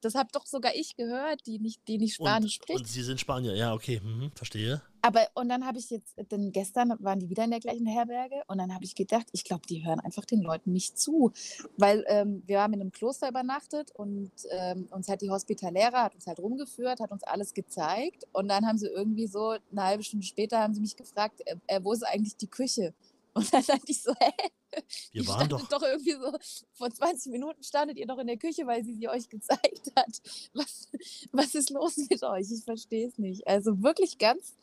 [0.00, 2.78] Das habe doch sogar ich gehört, die nicht, die nicht Spanisch und, spricht.
[2.80, 4.80] Und sie sind Spanier, ja, okay, mhm, verstehe.
[5.02, 8.42] Aber und dann habe ich jetzt, denn gestern waren die wieder in der gleichen Herberge
[8.46, 11.32] und dann habe ich gedacht, ich glaube, die hören einfach den Leuten nicht zu.
[11.76, 16.14] Weil ähm, wir haben in einem Kloster übernachtet und ähm, uns hat die Hospitaläre, hat
[16.14, 20.04] uns halt rumgeführt, hat uns alles gezeigt und dann haben sie irgendwie so eine halbe
[20.04, 22.94] Stunde später haben sie mich gefragt, äh, äh wo ist eigentlich die Küche?
[23.38, 24.32] Und dann dachte ich so, hä?
[25.12, 25.68] Wir waren doch.
[25.68, 26.32] doch irgendwie so,
[26.72, 30.20] vor 20 Minuten standet ihr doch in der Küche, weil sie sie euch gezeigt hat.
[30.54, 30.88] Was,
[31.30, 32.50] was ist los mit euch?
[32.50, 33.46] Ich verstehe es nicht.
[33.46, 34.56] Also wirklich ganz,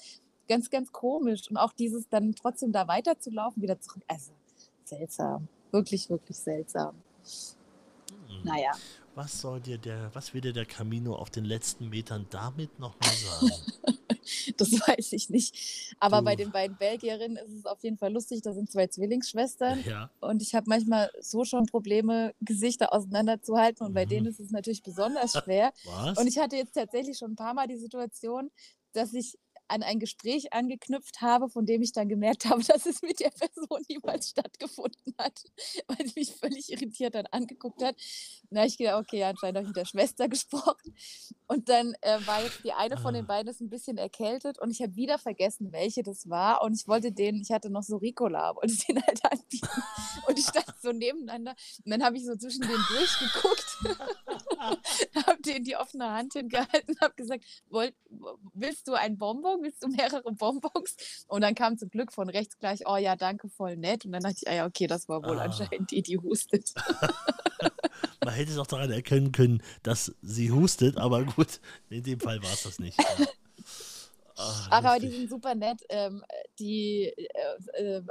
[0.50, 1.50] ganz, ganz komisch.
[1.50, 4.04] Und auch dieses dann trotzdem da weiterzulaufen, wieder zurück.
[4.08, 4.34] Also
[4.84, 5.48] seltsam.
[5.72, 6.96] Wirklich, wirklich seltsam.
[8.28, 8.44] Hm.
[8.44, 8.72] Naja.
[9.16, 13.14] Was soll dir der, was will dir der Camino auf den letzten Metern damit nochmal
[13.14, 13.52] sagen?
[14.58, 15.96] das weiß ich nicht.
[16.02, 16.26] Aber du.
[16.26, 18.42] bei den beiden Belgierinnen ist es auf jeden Fall lustig.
[18.42, 19.82] Da sind zwei Zwillingsschwestern.
[19.86, 20.10] Ja.
[20.20, 23.86] Und ich habe manchmal so schon Probleme, Gesichter auseinanderzuhalten.
[23.86, 23.96] Und mhm.
[23.96, 25.72] bei denen ist es natürlich besonders schwer.
[25.86, 26.18] Was?
[26.18, 28.52] Und ich hatte jetzt tatsächlich schon ein paar Mal die Situation,
[28.92, 33.02] dass ich an ein Gespräch angeknüpft habe, von dem ich dann gemerkt habe, dass es
[33.02, 35.44] mit der Person niemals stattgefunden hat,
[35.88, 37.96] weil sie mich völlig irritiert dann angeguckt hat.
[38.50, 40.96] Na, ich gedacht, okay, anscheinend habe ich mit der Schwester gesprochen.
[41.48, 43.28] Und dann äh, war jetzt die eine von den ah.
[43.28, 46.62] beiden ist ein bisschen erkältet und ich habe wieder vergessen, welche das war.
[46.62, 49.84] Und ich wollte den, ich hatte noch so Ricola, wollte den halt anbieten.
[50.28, 51.56] Und ich stand so nebeneinander.
[51.84, 53.78] Und dann habe ich so zwischen denen durchgeguckt.
[55.28, 57.96] habe denen die offene Hand hingehalten, habe gesagt, Wollt,
[58.54, 59.55] willst du ein Bonbon?
[59.62, 61.26] Willst du mehrere Bonbons?
[61.28, 64.06] Und dann kam zum Glück von rechts gleich, oh ja, danke, voll nett.
[64.06, 65.44] Und dann dachte ich, ah ja, okay, das war wohl ah.
[65.44, 66.74] anscheinend die, die hustet.
[68.24, 72.42] Man hätte es auch daran erkennen können, dass sie hustet, aber gut, in dem Fall
[72.42, 72.98] war es das nicht.
[73.00, 73.26] Ja.
[74.38, 75.82] Ach, aber die sind super nett.
[75.90, 76.24] Ähm,
[76.60, 78.02] die äh, äh,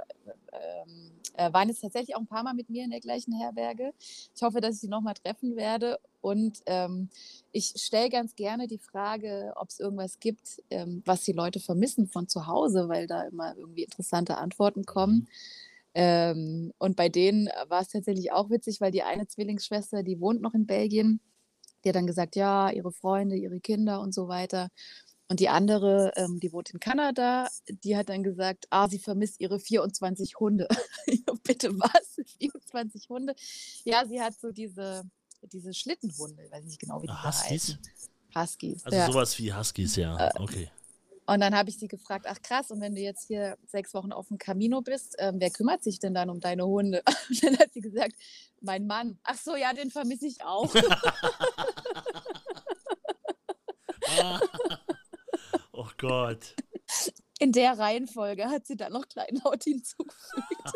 [0.52, 3.92] ähm, äh, waren jetzt tatsächlich auch ein paar Mal mit mir in der gleichen Herberge.
[4.34, 5.98] Ich hoffe, dass ich sie nochmal treffen werde.
[6.24, 7.10] Und ähm,
[7.52, 12.06] ich stelle ganz gerne die Frage, ob es irgendwas gibt, ähm, was die Leute vermissen
[12.06, 15.14] von zu Hause, weil da immer irgendwie interessante Antworten kommen.
[15.16, 15.26] Mhm.
[15.92, 20.40] Ähm, und bei denen war es tatsächlich auch witzig, weil die eine Zwillingsschwester, die wohnt
[20.40, 21.20] noch in Belgien,
[21.84, 24.70] die hat dann gesagt, ja, ihre Freunde, ihre Kinder und so weiter.
[25.28, 29.42] Und die andere, ähm, die wohnt in Kanada, die hat dann gesagt, ah, sie vermisst
[29.42, 30.68] ihre 24 Hunde.
[31.44, 32.16] Bitte was?
[32.38, 33.34] 24 Hunde?
[33.84, 35.02] Ja, sie hat so diese,
[35.52, 37.50] diese Schlittenhunde, weiß nicht genau, wie die Huskies?
[37.50, 37.78] heißen.
[38.34, 38.84] Huskies.
[38.84, 39.06] Also ja.
[39.06, 40.28] sowas wie Huskies, ja.
[40.28, 40.70] Äh, okay.
[41.26, 44.12] Und dann habe ich sie gefragt, ach krass, und wenn du jetzt hier sechs Wochen
[44.12, 47.02] auf dem Camino bist, ähm, wer kümmert sich denn dann um deine Hunde?
[47.30, 48.12] Und dann hat sie gesagt,
[48.60, 49.18] mein Mann.
[49.22, 50.70] Ach so, ja, den vermisse ich auch.
[55.76, 56.54] Oh Gott.
[57.40, 60.72] In der Reihenfolge hat sie dann noch Kleinlaut hinzugefügt.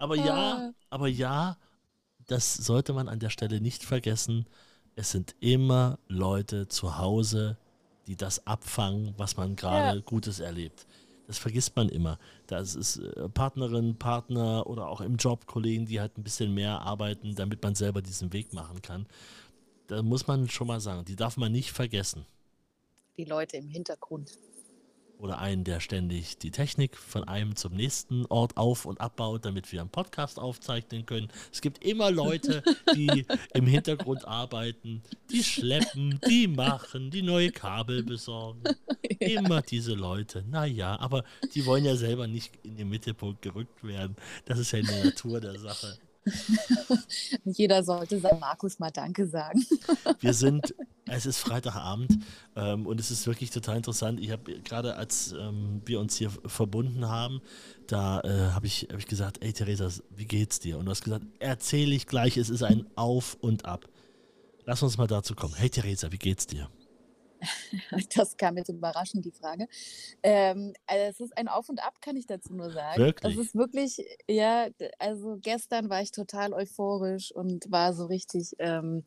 [0.00, 1.56] Aber ja, aber ja,
[2.26, 4.46] das sollte man an der Stelle nicht vergessen.
[4.96, 7.56] Es sind immer Leute zu Hause,
[8.06, 10.02] die das abfangen, was man gerade ja.
[10.02, 10.86] Gutes erlebt.
[11.26, 12.18] Das vergisst man immer.
[12.48, 16.80] Das ist äh, Partnerin, Partner oder auch im Job Kollegen, die halt ein bisschen mehr
[16.80, 19.06] arbeiten, damit man selber diesen Weg machen kann
[19.90, 22.24] da muss man schon mal sagen, die darf man nicht vergessen.
[23.16, 24.38] Die Leute im Hintergrund.
[25.20, 29.70] Oder einen, der ständig die Technik von einem zum nächsten Ort auf- und abbaut, damit
[29.70, 31.28] wir einen Podcast aufzeichnen können.
[31.52, 32.62] Es gibt immer Leute,
[32.94, 38.62] die im Hintergrund arbeiten, die schleppen, die machen, die neue Kabel besorgen.
[39.22, 39.40] Ja.
[39.40, 40.42] Immer diese Leute.
[40.48, 44.16] Naja, aber die wollen ja selber nicht in den Mittelpunkt gerückt werden.
[44.46, 45.98] Das ist ja in der Natur der Sache.
[47.44, 49.64] Jeder sollte seinem Markus mal Danke sagen.
[50.20, 50.74] Wir sind,
[51.06, 52.18] es ist Freitagabend
[52.56, 54.20] ähm, und es ist wirklich total interessant.
[54.20, 57.40] Ich habe gerade, als ähm, wir uns hier verbunden haben,
[57.86, 60.78] da äh, habe ich, hab ich gesagt, ey Theresa, wie geht's dir?
[60.78, 63.88] Und du hast gesagt, erzähle ich gleich, es ist ein Auf und Ab.
[64.64, 65.54] Lass uns mal dazu kommen.
[65.54, 66.68] Hey Theresa, wie geht's dir?
[68.14, 69.66] Das kam jetzt überraschend, die Frage.
[70.22, 73.02] Ähm, also es ist ein Auf und Ab, kann ich dazu nur sagen.
[73.02, 73.34] Wirklich?
[73.34, 79.04] Es ist wirklich, ja, also gestern war ich total euphorisch und war so richtig, ähm,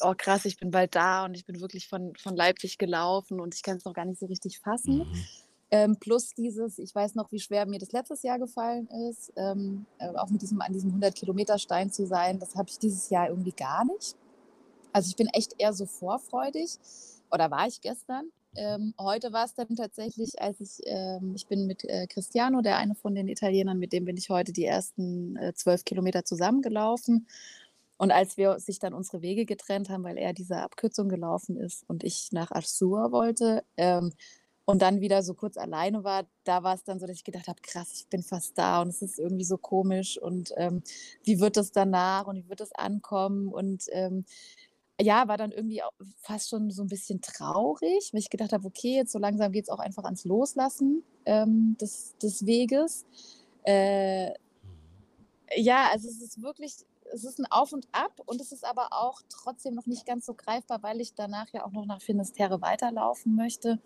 [0.00, 3.54] oh krass, ich bin bald da und ich bin wirklich von, von Leipzig gelaufen und
[3.54, 4.98] ich kann es noch gar nicht so richtig fassen.
[4.98, 5.24] Mhm.
[5.70, 9.84] Ähm, plus dieses, ich weiß noch, wie schwer mir das letztes Jahr gefallen ist, ähm,
[9.98, 13.52] äh, auch mit diesem, an diesem 100-Kilometer-Stein zu sein, das habe ich dieses Jahr irgendwie
[13.52, 14.16] gar nicht.
[14.94, 16.78] Also ich bin echt eher so vorfreudig
[17.30, 18.30] oder war ich gestern.
[18.56, 22.78] Ähm, heute war es dann tatsächlich, als ich, ähm, ich bin mit äh, Cristiano, der
[22.78, 27.26] eine von den Italienern, mit dem bin ich heute die ersten äh, zwölf Kilometer zusammengelaufen.
[27.98, 31.84] Und als wir sich dann unsere Wege getrennt haben, weil er diese Abkürzung gelaufen ist
[31.88, 34.12] und ich nach Arsur wollte ähm,
[34.64, 37.48] und dann wieder so kurz alleine war, da war es dann so, dass ich gedacht
[37.48, 40.82] habe, krass, ich bin fast da und es ist irgendwie so komisch und ähm,
[41.24, 44.24] wie wird das danach und wie wird das ankommen und ähm,
[45.00, 45.80] ja, war dann irgendwie
[46.20, 49.64] fast schon so ein bisschen traurig, weil ich gedacht habe, okay, jetzt so langsam geht
[49.64, 53.06] es auch einfach ans Loslassen ähm, des, des Weges.
[53.62, 54.32] Äh,
[55.56, 56.74] ja, also es ist wirklich,
[57.12, 60.26] es ist ein Auf und Ab und es ist aber auch trotzdem noch nicht ganz
[60.26, 63.80] so greifbar, weil ich danach ja auch noch nach Finisterre weiterlaufen möchte.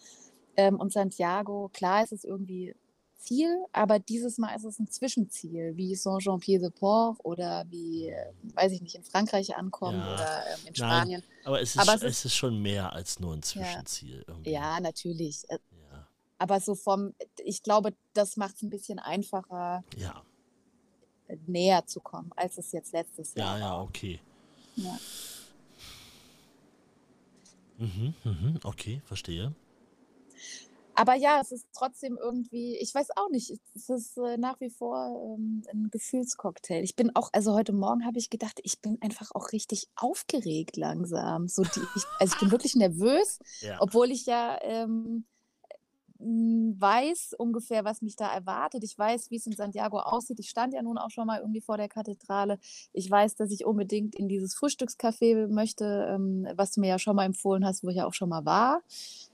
[0.57, 2.75] Ähm, und Santiago, klar ist es irgendwie
[3.23, 8.83] Ziel, aber dieses Mal ist es ein Zwischenziel, wie Saint-Jean-Pied-de-Port oder wie, äh, weiß ich
[8.83, 10.15] nicht, in Frankreich ankommen ja.
[10.15, 11.23] oder ähm, in Spanien.
[11.23, 14.25] Nein, aber, es ist, aber es, es, ist, schon mehr als nur ein Zwischenziel.
[14.45, 15.49] Ja, ja natürlich.
[15.49, 15.59] Äh,
[15.91, 16.07] ja.
[16.39, 20.23] Aber so vom, ich glaube, das macht es ein bisschen einfacher, ja.
[21.29, 23.59] Äh, näher zu kommen, als es jetzt letztes Jahr war.
[23.59, 24.21] Ja, ja, okay.
[27.79, 29.55] Mhm, mhm, okay, verstehe.
[30.95, 34.71] Aber ja, es ist trotzdem irgendwie, ich weiß auch nicht, es ist äh, nach wie
[34.71, 36.83] vor ähm, ein Gefühlscocktail.
[36.83, 40.77] Ich bin auch, also heute Morgen habe ich gedacht, ich bin einfach auch richtig aufgeregt
[40.77, 41.49] langsam.
[41.49, 43.79] So die, ich, also ich bin wirklich nervös, ja.
[43.81, 45.25] obwohl ich ja ähm,
[46.23, 48.85] weiß ungefähr, was mich da erwartet.
[48.85, 50.39] Ich weiß, wie es in Santiago aussieht.
[50.41, 52.59] Ich stand ja nun auch schon mal irgendwie vor der Kathedrale.
[52.93, 57.17] Ich weiß, dass ich unbedingt in dieses Frühstückscafé möchte, ähm, was du mir ja schon
[57.17, 58.83] mal empfohlen hast, wo ich ja auch schon mal war.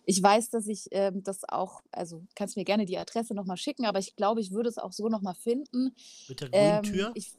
[0.05, 3.85] Ich weiß, dass ich ähm, das auch, also kannst mir gerne die Adresse nochmal schicken,
[3.85, 5.94] aber ich glaube, ich würde es auch so nochmal finden.
[6.29, 7.11] Mit der grünen ähm, Tür?
[7.14, 7.33] Ich,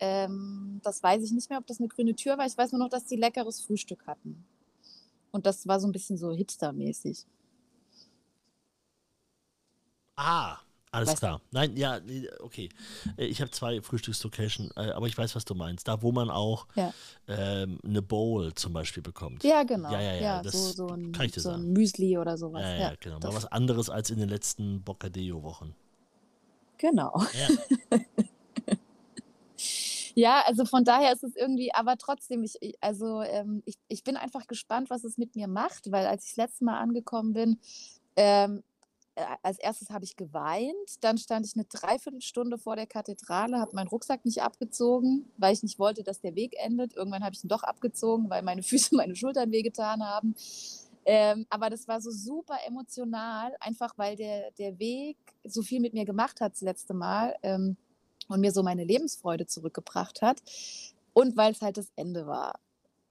[0.00, 2.46] Ähm, das weiß ich nicht mehr, ob das eine grüne Tür war.
[2.46, 4.44] Ich weiß nur noch, dass die leckeres Frühstück hatten.
[5.30, 7.26] Und das war so ein bisschen so hipstermäßig.
[10.20, 10.56] Ah,
[10.90, 11.40] alles Weißt- klar.
[11.52, 12.00] Nein, ja,
[12.40, 12.68] okay.
[13.16, 15.86] Äh, Ich habe zwei Frühstückslocation, äh, aber ich weiß, was du meinst.
[15.86, 16.92] Da, wo man auch Ja.
[17.28, 19.44] ähm, eine Bowl zum Beispiel bekommt.
[19.44, 19.92] Ja, genau.
[19.92, 21.72] Ja, ja, ja, das so, so ein, kann ich dir so ein sagen.
[21.72, 22.62] Müsli oder sowas.
[22.62, 23.16] Ja, ja, genau.
[23.16, 25.74] Mal das- was anderes als in den letzten Bocadillo-Wochen.
[26.78, 27.22] Genau.
[27.38, 27.98] Ja.
[30.14, 34.16] Ja, also von daher ist es irgendwie, aber trotzdem, ich, also ähm, ich, ich bin
[34.16, 37.58] einfach gespannt, was es mit mir macht, weil als ich das letzte Mal angekommen bin,
[38.16, 38.62] ähm, äh,
[39.42, 43.88] als erstes habe ich geweint, dann stand ich eine Dreiviertelstunde vor der Kathedrale, habe meinen
[43.88, 46.94] Rucksack nicht abgezogen, weil ich nicht wollte, dass der Weg endet.
[46.94, 50.34] Irgendwann habe ich ihn doch abgezogen, weil meine Füße meine Schultern wehgetan haben.
[51.04, 55.94] Ähm, aber das war so super emotional, einfach weil der, der Weg so viel mit
[55.94, 57.34] mir gemacht hat das letzte Mal.
[57.42, 57.76] Ähm,
[58.28, 60.42] und mir so meine Lebensfreude zurückgebracht hat
[61.12, 62.60] und weil es halt das Ende war.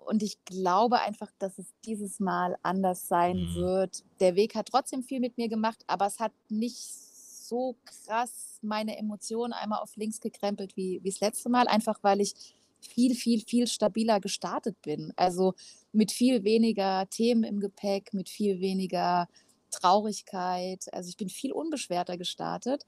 [0.07, 3.55] Und ich glaube einfach, dass es dieses Mal anders sein Mhm.
[3.55, 4.03] wird.
[4.19, 8.97] Der Weg hat trotzdem viel mit mir gemacht, aber es hat nicht so krass meine
[8.97, 12.33] Emotionen einmal auf links gekrempelt wie, wie das letzte Mal, einfach weil ich
[12.79, 15.11] viel, viel, viel stabiler gestartet bin.
[15.15, 15.53] Also
[15.91, 19.27] mit viel weniger Themen im Gepäck, mit viel weniger
[19.71, 20.85] Traurigkeit.
[20.93, 22.85] Also ich bin viel unbeschwerter gestartet.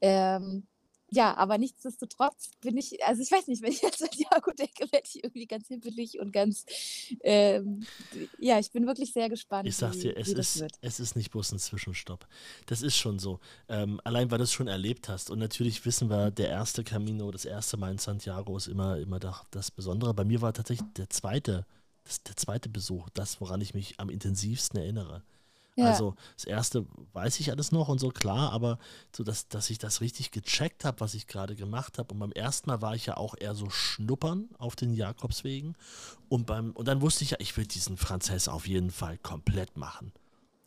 [0.00, 0.66] Ähm,
[1.12, 4.90] ja, aber nichtsdestotrotz bin ich, also ich weiß nicht, wenn ich jetzt an Santiago denke,
[4.90, 6.64] werde ich irgendwie ganz hippelig und ganz,
[7.22, 7.84] ähm,
[8.38, 11.14] ja, ich bin wirklich sehr gespannt, Ich sag's wie, dir, es wie ist, es ist
[11.14, 12.26] nicht bloß ein Zwischenstopp.
[12.66, 13.40] Das ist schon so.
[13.68, 15.30] Ähm, allein, weil du es schon erlebt hast.
[15.30, 19.20] Und natürlich wissen wir, der erste Camino, das erste Mal in Santiago ist immer, immer
[19.20, 20.14] da- das Besondere.
[20.14, 21.66] Bei mir war tatsächlich der zweite,
[22.04, 25.22] das, der zweite Besuch, das, woran ich mich am intensivsten erinnere.
[25.74, 25.86] Ja.
[25.86, 28.78] Also das erste weiß ich alles noch und so klar, aber
[29.16, 32.12] so, dass, dass ich das richtig gecheckt habe, was ich gerade gemacht habe.
[32.12, 35.74] Und beim ersten Mal war ich ja auch eher so schnuppern auf den Jakobswegen.
[36.28, 39.76] Und, beim, und dann wusste ich ja, ich will diesen Franzess auf jeden Fall komplett
[39.78, 40.12] machen.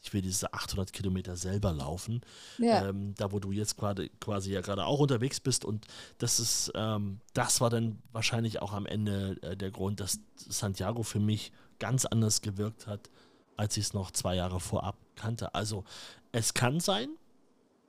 [0.01, 2.21] Ich will diese 800 Kilometer selber laufen,
[2.59, 2.89] Ja.
[2.89, 5.65] ähm, da wo du jetzt gerade quasi ja gerade auch unterwegs bist.
[5.65, 5.85] Und
[6.19, 11.01] das ist, ähm, das war dann wahrscheinlich auch am Ende äh, der Grund, dass Santiago
[11.01, 13.09] für mich ganz anders gewirkt hat,
[13.57, 15.53] als ich es noch zwei Jahre vorab kannte.
[15.55, 15.83] Also
[16.31, 17.09] es kann sein,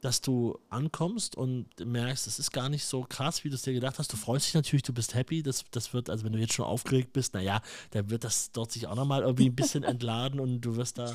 [0.00, 3.72] dass du ankommst und merkst, es ist gar nicht so krass, wie du es dir
[3.72, 4.12] gedacht hast.
[4.12, 5.42] Du freust dich natürlich, du bist happy.
[5.42, 8.70] Das, das wird, also wenn du jetzt schon aufgeregt bist, naja, dann wird das dort
[8.70, 11.14] sich auch nochmal irgendwie ein bisschen entladen und du wirst da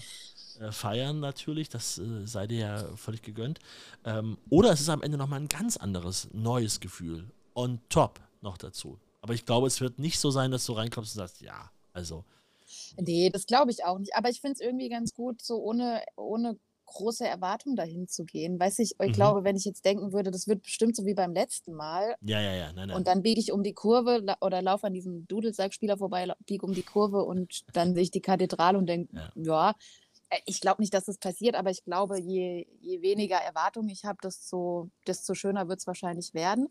[0.60, 1.70] äh, feiern natürlich.
[1.70, 3.60] Das äh, sei dir ja völlig gegönnt.
[4.04, 7.32] Ähm, oder es ist am Ende nochmal ein ganz anderes, neues Gefühl.
[7.54, 9.00] On top noch dazu.
[9.22, 12.26] Aber ich glaube, es wird nicht so sein, dass du reinkommst und sagst, ja, also
[12.98, 14.16] Nee, das glaube ich auch nicht.
[14.16, 18.60] Aber ich finde es irgendwie ganz gut, so ohne, ohne große Erwartung dahin zu gehen.
[18.60, 19.12] Weiß ich, ich Mhm.
[19.14, 22.16] glaube, wenn ich jetzt denken würde, das wird bestimmt so wie beim letzten Mal.
[22.22, 22.98] ja, ja, ja, nein, nein.
[22.98, 26.74] Und dann biege ich um die Kurve oder laufe an diesem Dudelsackspieler vorbei, biege um
[26.74, 29.32] die Kurve und dann sehe ich die Kathedrale und denke, Ja.
[29.36, 29.76] ja,
[30.30, 34.04] äh, ich glaube nicht, dass das passiert, aber ich glaube, je, je weniger Erwartungen ich
[34.04, 36.68] habe, desto, desto schöner wird es wahrscheinlich werden.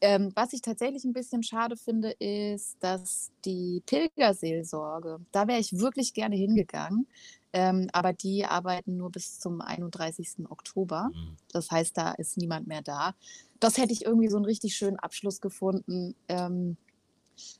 [0.00, 5.78] Ähm, was ich tatsächlich ein bisschen schade finde, ist, dass die Pilgerseelsorge, da wäre ich
[5.78, 7.06] wirklich gerne hingegangen,
[7.52, 10.48] ähm, aber die arbeiten nur bis zum 31.
[10.50, 11.10] Oktober.
[11.12, 11.36] Mhm.
[11.52, 13.14] Das heißt, da ist niemand mehr da.
[13.58, 16.14] Das hätte ich irgendwie so einen richtig schönen Abschluss gefunden.
[16.28, 16.76] Ähm,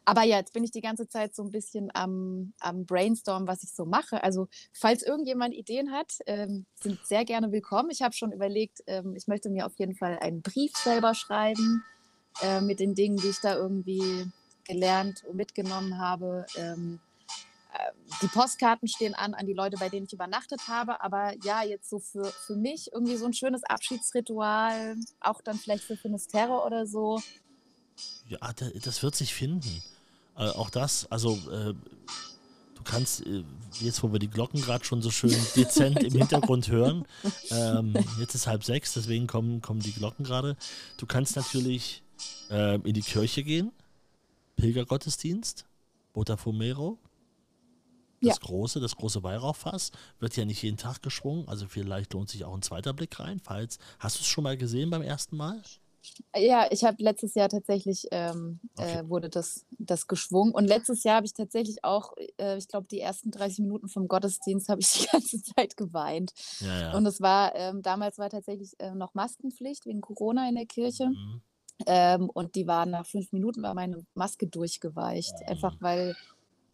[0.05, 3.63] aber ja, jetzt bin ich die ganze Zeit so ein bisschen am, am Brainstorm, was
[3.63, 4.23] ich so mache.
[4.23, 7.91] Also, falls irgendjemand Ideen hat, ähm, sind sehr gerne willkommen.
[7.91, 11.85] Ich habe schon überlegt, ähm, ich möchte mir auf jeden Fall einen Brief selber schreiben
[12.43, 14.27] äh, mit den Dingen, die ich da irgendwie
[14.65, 16.47] gelernt und mitgenommen habe.
[16.57, 17.01] Ähm,
[17.75, 21.01] äh, die Postkarten stehen an an die Leute, bei denen ich übernachtet habe.
[21.03, 25.85] Aber ja, jetzt so für, für mich irgendwie so ein schönes Abschiedsritual, auch dann vielleicht
[25.85, 27.21] für Finisterre oder so.
[28.29, 29.83] Ja, da- das wird sich finden.
[30.37, 31.75] Äh, auch das, also äh,
[32.75, 33.43] du kannst, äh,
[33.81, 36.21] jetzt wo wir die Glocken gerade schon so schön dezent im Ja.
[36.21, 37.07] Hintergrund hören,
[37.51, 40.57] ähm, jetzt ist halb sechs, deswegen kommen, kommen die Glocken gerade.
[40.97, 42.03] Du kannst natürlich
[42.51, 43.73] ähm, in die Kirche gehen,
[44.57, 45.67] Pilgergottesdienst,
[46.13, 46.99] Botafumeiro,
[48.21, 48.47] das Ja.
[48.47, 52.55] große, das große Weihrauchfass, wird ja nicht jeden Tag geschwungen, also vielleicht lohnt sich auch
[52.55, 55.63] ein zweiter Blick rein, falls, hast du es schon mal gesehen beim ersten Mal?
[56.35, 59.01] Ja, ich habe letztes Jahr tatsächlich, ähm, Okay.
[59.01, 60.55] äh, wurde das, das geschwungen.
[60.55, 64.09] Und letztes Jahr habe ich tatsächlich auch, äh, ich glaube, die ersten 30 Minuten vom
[64.09, 66.33] Gottesdienst habe ich die ganze Zeit geweint.
[66.61, 66.97] Ja, ja.
[66.97, 71.09] Und es war, ähm, damals war tatsächlich äh, noch Maskenpflicht wegen Corona in der Kirche.
[71.09, 71.43] Mhm.
[71.87, 75.35] Ähm, und die war nach fünf Minuten war meine Maske durchgeweicht.
[75.47, 75.81] Einfach Mhm.
[75.81, 76.17] weil,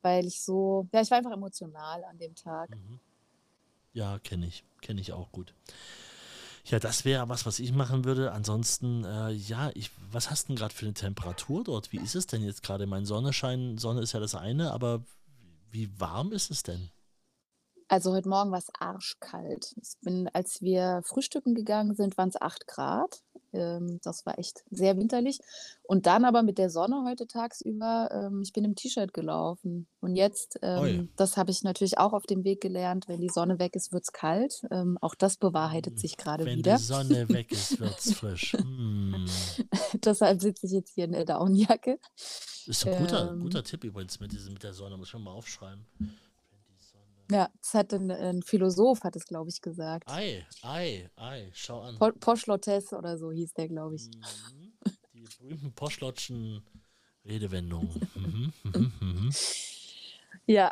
[0.02, 2.70] weil ich so, ja, ich war einfach emotional an dem Tag.
[2.70, 3.00] Mhm.
[3.92, 4.64] Ja, kenne ich.
[4.80, 5.54] Kenne ich auch gut.
[6.66, 8.32] Ja, das wäre was, was ich machen würde.
[8.32, 11.92] Ansonsten, äh, ja, ich, was hast du denn gerade für eine Temperatur dort?
[11.92, 12.86] Wie ist es denn jetzt gerade?
[12.86, 15.04] Mein Sonnenschein, Sonne ist ja das eine, aber
[15.70, 16.90] wie warm ist es denn?
[17.88, 19.74] Also heute Morgen war es arschkalt.
[19.76, 23.22] Ich bin, als wir frühstücken gegangen sind, waren es 8 Grad.
[23.54, 25.38] Ähm, das war echt sehr winterlich.
[25.82, 29.86] Und dann aber mit der Sonne heute tagsüber, ähm, ich bin im T-Shirt gelaufen.
[30.00, 33.28] Und jetzt, Oh ähm, das habe ich natürlich auch auf dem Weg gelernt, wenn die
[33.28, 34.62] Sonne weg ist, wird es kalt.
[34.70, 36.76] Ähm, auch das bewahrheitet sich gerade Wenn wieder.
[36.76, 38.52] die Sonne weg ist, wird's frisch.
[38.54, 39.26] Hm.
[40.04, 41.98] Deshalb sitze ich jetzt hier in der Daunenjacke.
[42.66, 43.40] Ist ein guter, Ähm.
[43.40, 45.86] guter Tipp übrigens mit, diesem, mit der Sonne, muss ich schon mal aufschreiben.
[47.34, 50.08] Ja, das hat ein, ein Philosoph, hat es, glaube ich, gesagt.
[50.08, 51.98] Ei, ei, ei, schau an.
[51.98, 54.06] Po Poschlottes oder so hieß der, glaube ich.
[54.06, 54.72] Mhm.
[55.12, 56.62] Die berühmten Poschlotschen
[57.24, 57.90] Redewendungen.
[58.14, 59.30] Mhm, mhm, mhm.
[60.46, 60.70] Ja,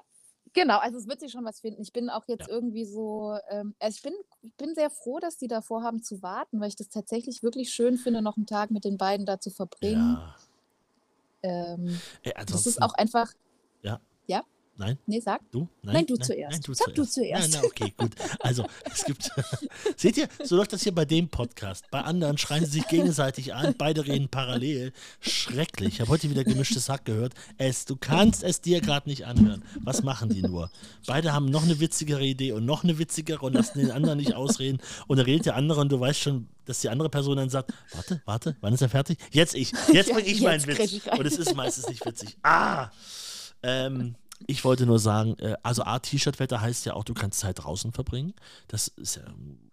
[0.53, 0.79] genau.
[0.79, 1.83] Also es wird sich schon was finden.
[1.83, 2.55] Ich bin auch jetzt Ja.
[2.55, 6.23] irgendwie so, ähm, also ich bin, ich bin sehr froh, dass die davor haben zu
[6.23, 9.41] warten, weil ich das tatsächlich wirklich schön finde, noch einen Tag mit den beiden da
[9.41, 10.17] zu verbringen.
[10.17, 10.37] Ja.
[11.43, 13.33] Ähm, Ey, das ist auch einfach,
[14.77, 15.41] nein, nee, sag.
[15.51, 15.69] du?
[15.83, 16.53] Nein, du zuerst.
[16.53, 17.13] Nein, du Sag du zuerst.
[17.15, 17.53] zuerst.
[17.53, 18.13] Nein, nein, okay, gut.
[18.41, 19.31] Also, es gibt,
[19.97, 21.85] seht ihr, so läuft das hier bei dem Podcast.
[21.91, 24.93] Bei anderen schreien sie sich gegenseitig an, beide reden parallel.
[25.21, 25.95] Schrecklich.
[25.95, 27.35] Ich habe heute wieder gemischtes Hack gehört.
[27.59, 29.65] Es, du kannst es dir gerade nicht anhören.
[29.81, 30.71] Was machen die nur?
[31.07, 34.35] Beide haben noch eine witzigere Idee und noch eine witzigere und lassen den anderen nicht
[34.35, 34.79] ausreden.
[35.07, 37.73] Und dann redet der andere und du weißt schon, dass die andere Person dann sagt,
[37.93, 39.19] warte, warte, wann ist er fertig?
[39.33, 39.73] Jetzt ich.
[39.93, 40.93] Jetzt Ja, bringe ich jetzt meinen Witz.
[40.93, 41.13] ich.
[41.13, 42.39] Und es ist meistens nicht witzig.
[42.43, 42.91] Ah!
[43.65, 44.15] Ähm,
[44.47, 47.93] ich wollte nur sagen, äh, also A, T-Shirt-Wetter heißt ja auch, du kannst Zeit draußen
[47.93, 48.35] verbringen.
[48.69, 49.23] Das ist ja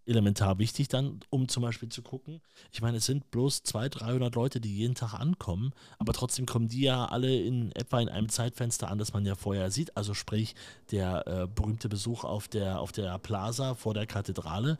[0.05, 2.41] elementar wichtig dann, um zum Beispiel zu gucken.
[2.71, 6.67] Ich meine, es sind bloß 200, 300 Leute, die jeden Tag ankommen, aber trotzdem kommen
[6.67, 9.95] die ja alle in etwa in einem Zeitfenster an, das man ja vorher sieht.
[9.95, 10.55] Also sprich,
[10.91, 14.79] der äh, berühmte Besuch auf der, auf der Plaza vor der Kathedrale.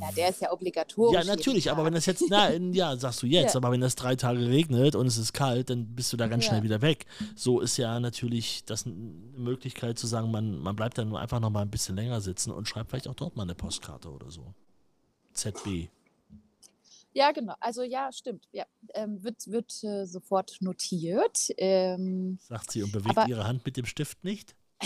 [0.00, 1.14] Ja, der ist ja obligatorisch.
[1.14, 3.60] Ja, natürlich, aber wenn das jetzt, na, ja, sagst du jetzt, Ja.
[3.60, 6.44] aber wenn das drei Tage regnet und es ist kalt, dann bist du da ganz
[6.44, 6.50] Ja.
[6.50, 7.06] schnell wieder weg.
[7.36, 8.94] So ist ja natürlich das eine
[9.36, 12.68] Möglichkeit zu sagen, man, man bleibt dann einfach noch mal ein bisschen länger sitzen und
[12.68, 14.52] schreibt vielleicht auch dort mal eine Postkarte oder so.
[15.34, 15.88] ZB.
[17.12, 17.54] Ja, genau.
[17.60, 18.48] Also ja, stimmt.
[18.52, 21.48] Ja, ähm, wird wird äh, sofort notiert.
[21.58, 24.54] Ähm, Sagt sie und bewegt Aber- ihre Hand mit dem Stift nicht.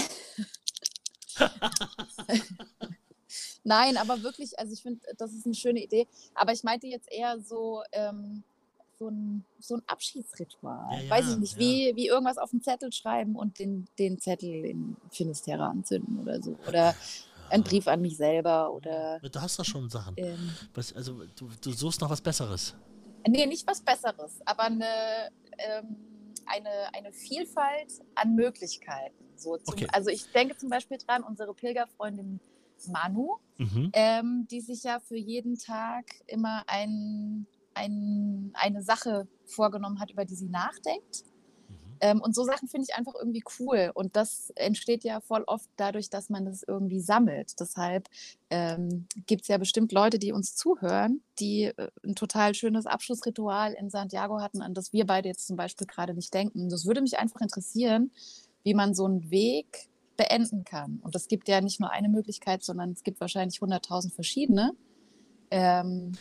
[3.65, 6.07] Nein, aber wirklich, also ich finde, das ist eine schöne Idee.
[6.35, 8.43] Aber ich meinte jetzt eher so, ähm,
[8.99, 11.03] so, ein, so ein Abschiedsritual.
[11.05, 11.59] Ja, Weiß ja, ich nicht, ja.
[11.59, 16.43] wie, wie irgendwas auf den Zettel schreiben und den, den Zettel in Finisterra anzünden oder
[16.43, 16.57] so.
[16.67, 16.95] Oder
[17.51, 19.21] ein Brief an mich selber oder.
[19.21, 20.15] Du hast doch schon Sachen.
[20.17, 22.75] Ähm, Was, also du, du suchst noch was Besseres.
[23.27, 25.97] nee, nicht was Besseres, aber eine, ähm,
[26.47, 29.15] eine, eine Vielfalt an Möglichkeiten.
[29.37, 29.89] So zum, Okay.
[29.93, 32.41] Also ich denke zum Beispiel dran, unsere Pilgerfreundin
[32.87, 33.91] Manu, Mhm.
[33.93, 40.25] ähm, die sich ja für jeden Tag immer ein, ein, eine Sache vorgenommen hat, über
[40.25, 41.25] die sie nachdenkt.
[42.01, 43.91] Ähm, und so Sachen finde ich einfach irgendwie cool.
[43.95, 47.59] Und das entsteht ja voll oft dadurch, dass man das irgendwie sammelt.
[47.61, 48.09] Deshalb
[48.51, 53.75] ähm, gibt es ja bestimmt Leute, die uns zuhören, die äh, ein total schönes Abschlussritual
[53.75, 56.69] in Santiago hatten, an das wir beide jetzt zum Beispiel gerade nicht denken.
[56.69, 58.11] Das würde mich einfach interessieren,
[58.63, 60.99] wie man so einen Weg beenden kann.
[61.03, 64.73] Und es gibt ja nicht nur eine Möglichkeit, sondern es gibt wahrscheinlich 100.000 verschiedene.
[65.51, 66.13] Ähm,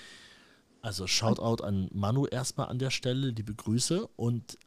[0.81, 4.07] Also Shoutout an Manu erstmal an der Stelle, liebe Grüße.
[4.15, 4.57] Und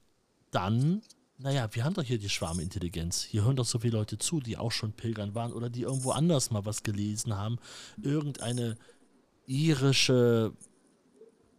[0.50, 1.02] dann,
[1.38, 3.22] naja, wir haben doch hier die Schwarmintelligenz.
[3.22, 6.10] Hier hören doch so viele Leute zu, die auch schon pilgern waren oder die irgendwo
[6.10, 7.58] anders mal was gelesen haben.
[8.02, 8.76] Irgendeine
[9.46, 10.52] irische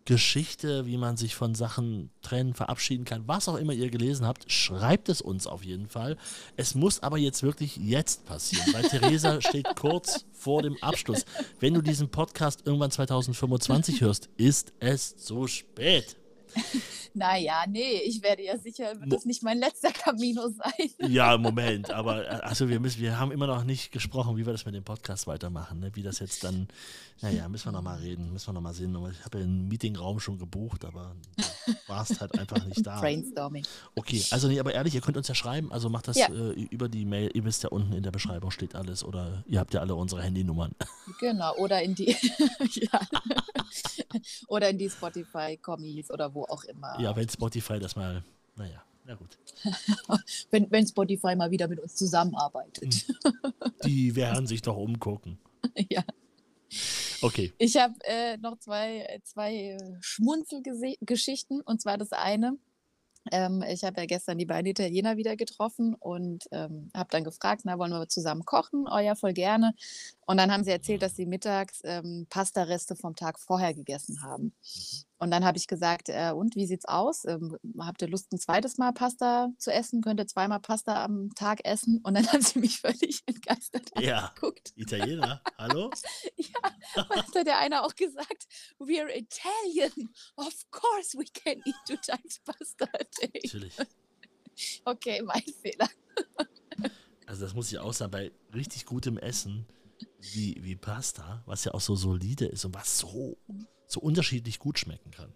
[0.06, 4.52] Geschichte, wie man sich von Sachen trennen, verabschieden kann, was auch immer ihr gelesen habt,
[4.52, 6.18] schreibt es uns auf jeden Fall.
[6.58, 11.26] Es muss aber jetzt wirklich jetzt passieren, weil Theresa steht kurz vor dem Abschluss.
[11.60, 16.18] Wenn du diesen Podcast irgendwann 2025 hörst, ist es zu spät.
[17.14, 20.90] naja, nee, ich werde ja sicher, wird das nicht mein letzter Camino sein.
[21.12, 24.54] Ja, Moment, aber äh, also wir müssen, wir haben immer noch nicht gesprochen, wie wir
[24.54, 25.92] das mit dem Podcast weitermachen, ne?
[25.94, 26.68] wie das jetzt dann,
[27.22, 28.96] naja, müssen wir noch mal reden, müssen wir noch mal sehen.
[29.12, 31.16] Ich habe ja einen Meetingraum schon gebucht, aber
[31.88, 33.00] warst halt einfach nicht da.
[33.00, 33.66] Brainstorming.
[33.96, 36.28] Okay, also nee, aber ehrlich, ihr könnt uns ja schreiben, also macht das Ja.
[36.28, 39.60] äh, über die Mail, ihr wisst ja unten in der Beschreibung steht alles oder ihr
[39.60, 40.72] habt ja alle unsere Handynummern.
[41.20, 42.16] Genau, oder in die,
[42.74, 43.02] ja.
[44.48, 47.00] oder in die Spotify-Kommis oder wo auch immer.
[47.00, 48.24] Ja, wenn Spotify das mal,
[48.56, 49.38] naja, na gut.
[50.52, 53.06] wenn, wenn Spotify mal wieder mit uns zusammenarbeitet.
[53.84, 55.38] Die werden sich doch umgucken.
[55.90, 56.04] ja.
[57.22, 61.62] Okay, Ich habe äh, noch zwei, zwei äh, Schmunzelgeschichten.
[61.62, 62.58] Und zwar das eine.
[63.32, 67.62] Ähm, ich habe ja gestern die beiden Italiener wieder getroffen und ähm, habe dann gefragt,
[67.66, 68.88] na, wollen wir zusammen kochen?
[68.92, 69.76] Oh ja, voll gerne.
[70.26, 74.46] Und dann haben sie erzählt, dass sie mittags ähm, Pastareste vom Tag vorher gegessen haben.
[74.46, 75.11] Mhm.
[75.22, 77.26] Und dann habe ich gesagt, äh, und wie sieht's aus?
[77.26, 80.02] Ähm, habt ihr Lust, ein zweites Mal Pasta zu essen?
[80.02, 82.00] Könnt ihr zweimal Pasta am Tag essen?
[82.02, 84.30] Und dann haben sie mich völlig entgeistert ja.
[84.30, 84.74] angeguckt.
[84.76, 85.92] Italiener, hallo?
[86.38, 88.48] ja, und hat der eine auch gesagt,
[88.80, 90.10] we're Italian.
[90.38, 93.42] Of course we can eat two times Pasta a day.
[93.44, 93.78] Natürlich.
[94.84, 95.88] Okay, mein Fehler.
[97.26, 99.66] also das muss ich auch sagen, bei richtig gutem Essen
[100.20, 104.60] wie, wie Pasta, was ja auch so solide ist und was so mhm so unterschiedlich
[104.60, 105.34] gut schmecken kann.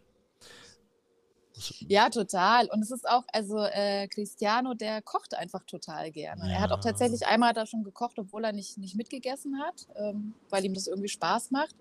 [1.88, 2.68] Ja, total.
[2.68, 6.44] Und es ist auch, also äh, Cristiano, der kocht einfach total gerne.
[6.46, 6.56] Ja.
[6.56, 10.34] Er hat auch tatsächlich einmal da schon gekocht, obwohl er nicht, nicht mitgegessen hat, ähm,
[10.50, 11.76] weil ihm das irgendwie Spaß macht.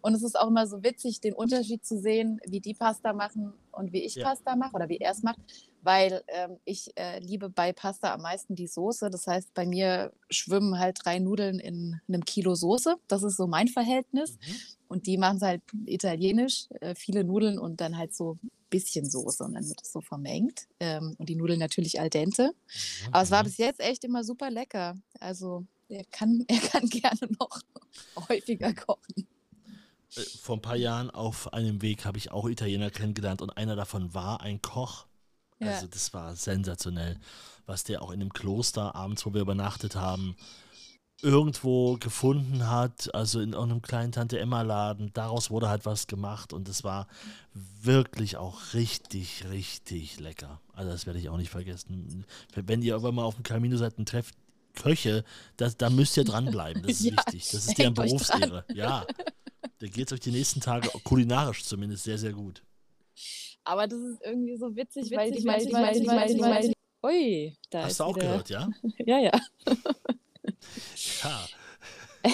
[0.00, 3.52] Und es ist auch immer so witzig, den Unterschied zu sehen, wie die Pasta machen
[3.72, 4.24] und wie ich ja.
[4.24, 5.38] Pasta mache oder wie er es macht
[5.82, 9.10] weil ähm, ich äh, liebe bei Pasta am meisten die Soße.
[9.10, 12.96] Das heißt, bei mir schwimmen halt drei Nudeln in einem Kilo Soße.
[13.08, 14.32] Das ist so mein Verhältnis.
[14.32, 14.56] Mhm.
[14.88, 19.08] Und die machen es halt italienisch, äh, viele Nudeln und dann halt so ein bisschen
[19.08, 20.66] Soße und dann wird es so vermengt.
[20.80, 22.52] Ähm, und die Nudeln natürlich al dente.
[22.52, 23.12] Mhm.
[23.12, 23.46] Aber es war mhm.
[23.46, 24.96] bis jetzt echt immer super lecker.
[25.18, 27.60] Also er kann, er kann gerne noch
[28.28, 29.28] häufiger kochen.
[30.16, 33.76] Äh, vor ein paar Jahren auf einem Weg habe ich auch Italiener kennengelernt und einer
[33.76, 35.06] davon war ein Koch.
[35.60, 35.72] Ja.
[35.72, 37.18] Also das war sensationell,
[37.66, 40.36] was der auch in dem Kloster abends, wo wir übernachtet haben,
[41.22, 45.12] irgendwo gefunden hat, also in einem kleinen Tante Emma Laden.
[45.12, 47.06] Daraus wurde halt was gemacht und es war
[47.52, 50.60] wirklich auch richtig, richtig lecker.
[50.72, 52.24] Also das werde ich auch nicht vergessen.
[52.54, 54.34] Wenn ihr aber mal auf dem Camino seid und trefft
[54.74, 55.24] Köche,
[55.56, 56.82] das, da müsst ihr dranbleiben.
[56.82, 57.50] Das ist ja, wichtig.
[57.50, 58.64] Das ist deren Berufslehre.
[58.72, 59.04] Ja.
[59.78, 62.62] Da geht es euch die nächsten Tage kulinarisch zumindest sehr, sehr gut.
[63.64, 67.56] Aber das ist irgendwie so witzig, witzig weil ich weil ich weil ich ich Ui,
[67.70, 68.26] da Hast du auch wieder...
[68.26, 68.68] gehört, ja?
[69.06, 69.32] ja, ja.
[71.22, 71.48] ja.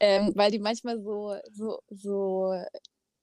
[0.00, 2.52] ähm, weil die manchmal so, so, so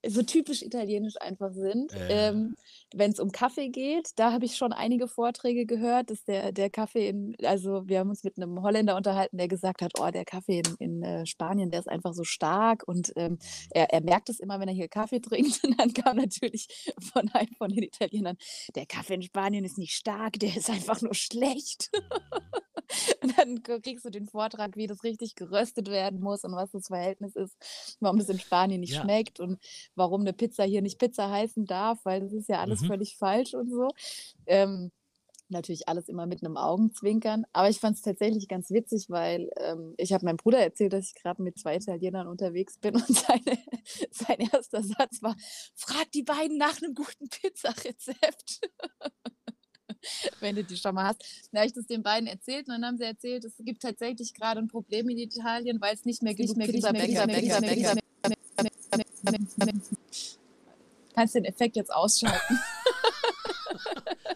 [0.07, 1.93] so typisch italienisch einfach sind.
[1.93, 2.29] Äh.
[2.29, 2.55] Ähm,
[2.93, 6.69] Wenn es um Kaffee geht, da habe ich schon einige Vorträge gehört, dass der, der
[6.69, 10.25] Kaffee in, also wir haben uns mit einem Holländer unterhalten, der gesagt hat, oh, der
[10.25, 13.37] Kaffee in, in äh, Spanien, der ist einfach so stark und ähm, mhm.
[13.71, 15.63] er, er merkt es immer, wenn er hier Kaffee trinkt.
[15.63, 16.67] Und dann kam natürlich
[17.13, 18.37] von einem von den Italienern,
[18.75, 21.89] der Kaffee in Spanien ist nicht stark, der ist einfach nur schlecht.
[23.21, 26.87] Und dann kriegst du den Vortrag, wie das richtig geröstet werden muss und was das
[26.87, 27.55] Verhältnis ist,
[27.99, 29.01] warum das in Spanien nicht ja.
[29.01, 29.59] schmeckt und
[29.95, 32.87] warum eine Pizza hier nicht Pizza heißen darf, weil das ist ja alles mhm.
[32.87, 33.89] völlig falsch und so.
[34.45, 34.91] Ähm,
[35.49, 37.45] natürlich alles immer mit einem Augenzwinkern.
[37.53, 41.07] Aber ich fand es tatsächlich ganz witzig, weil ähm, ich habe meinem Bruder erzählt, dass
[41.07, 43.57] ich gerade mit zwei Italienern unterwegs bin und seine,
[44.11, 45.35] sein erster Satz war,
[45.75, 48.61] frag die beiden nach einem guten Pizzarezept.
[50.39, 51.23] wenn du die schon mal hast.
[51.51, 54.33] Dann habe ich das den beiden erzählt und dann haben sie erzählt, es gibt tatsächlich
[54.33, 57.95] gerade ein Problem in Italien, weil es nicht mehr genug Pizzabäcker, Bäcker, Bäcker,
[61.13, 62.59] Kannst den Effekt jetzt ausschalten.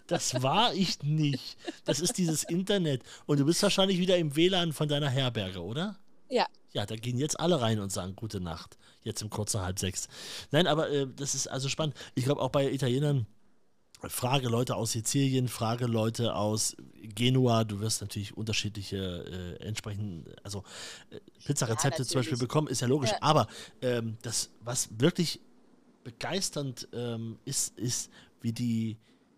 [0.08, 1.56] Das war ich nicht.
[1.86, 3.04] Das ist dieses Internet.
[3.28, 6.00] Und du bist wahrscheinlich wieder im WLAN von deiner Herberge, oder?
[6.30, 6.48] Ja.
[6.74, 8.78] Ja, da gehen jetzt alle rein und sagen Gute Nacht.
[9.04, 10.08] Jetzt um kurz nach halb sechs.
[10.52, 11.96] Nein, aber äh, das ist also spannend.
[12.16, 13.28] Ich glaube auch bei Italienern
[14.08, 17.66] Frage Leute aus Sizilien, frage Leute aus Genua.
[17.66, 20.64] Du wirst natürlich unterschiedliche äh, entsprechend, also
[21.10, 23.12] äh, Pizzarezepte ja, zum Beispiel bekommen, ist ja logisch.
[23.12, 23.18] Ja.
[23.22, 23.48] Aber
[23.82, 25.42] ähm, das, was wirklich
[26.04, 28.10] begeisternd ähm, ist, ist,
[28.42, 28.98] wie die,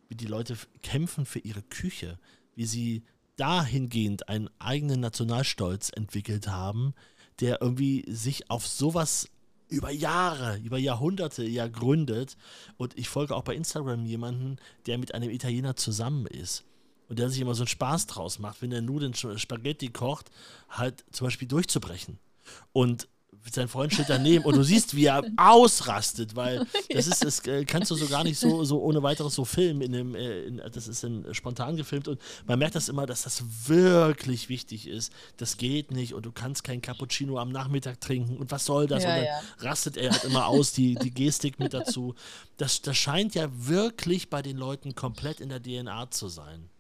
[0.10, 2.20] wie die Leute kämpfen für ihre Küche,
[2.56, 3.04] wie sie
[3.38, 6.94] dahingehend einen eigenen Nationalstolz entwickelt haben,
[7.40, 9.28] der irgendwie sich auf sowas
[9.72, 12.38] über Jahre, über Jahrhunderte ja gründet.
[12.78, 16.64] Und ich folge auch bei Instagram jemanden, der mit einem Italiener zusammen ist.
[17.10, 20.30] Und der sich immer so einen Spaß draus macht, wenn er Nudeln Spaghetti kocht,
[20.70, 22.20] halt zum Beispiel durchzubrechen.
[22.74, 23.08] Und
[23.50, 27.66] sein Freund steht daneben und du siehst, wie er ausrastet, weil das ist, das äh,
[27.66, 29.82] kannst du so gar nicht so, so ohne weiteres so filmen.
[29.82, 33.24] In dem, äh, in, das ist in, spontan gefilmt und man merkt das immer, dass
[33.24, 35.12] das wirklich wichtig ist.
[35.38, 39.04] Das geht nicht und du kannst kein Cappuccino am Nachmittag trinken und was soll das?
[39.04, 39.42] Ja, und dann ja.
[39.60, 42.16] rastet er halt immer aus, die, die Gestik mit dazu.
[42.58, 46.71] Das, das scheint ja wirklich bei den Leuten komplett in der DNA zu sein.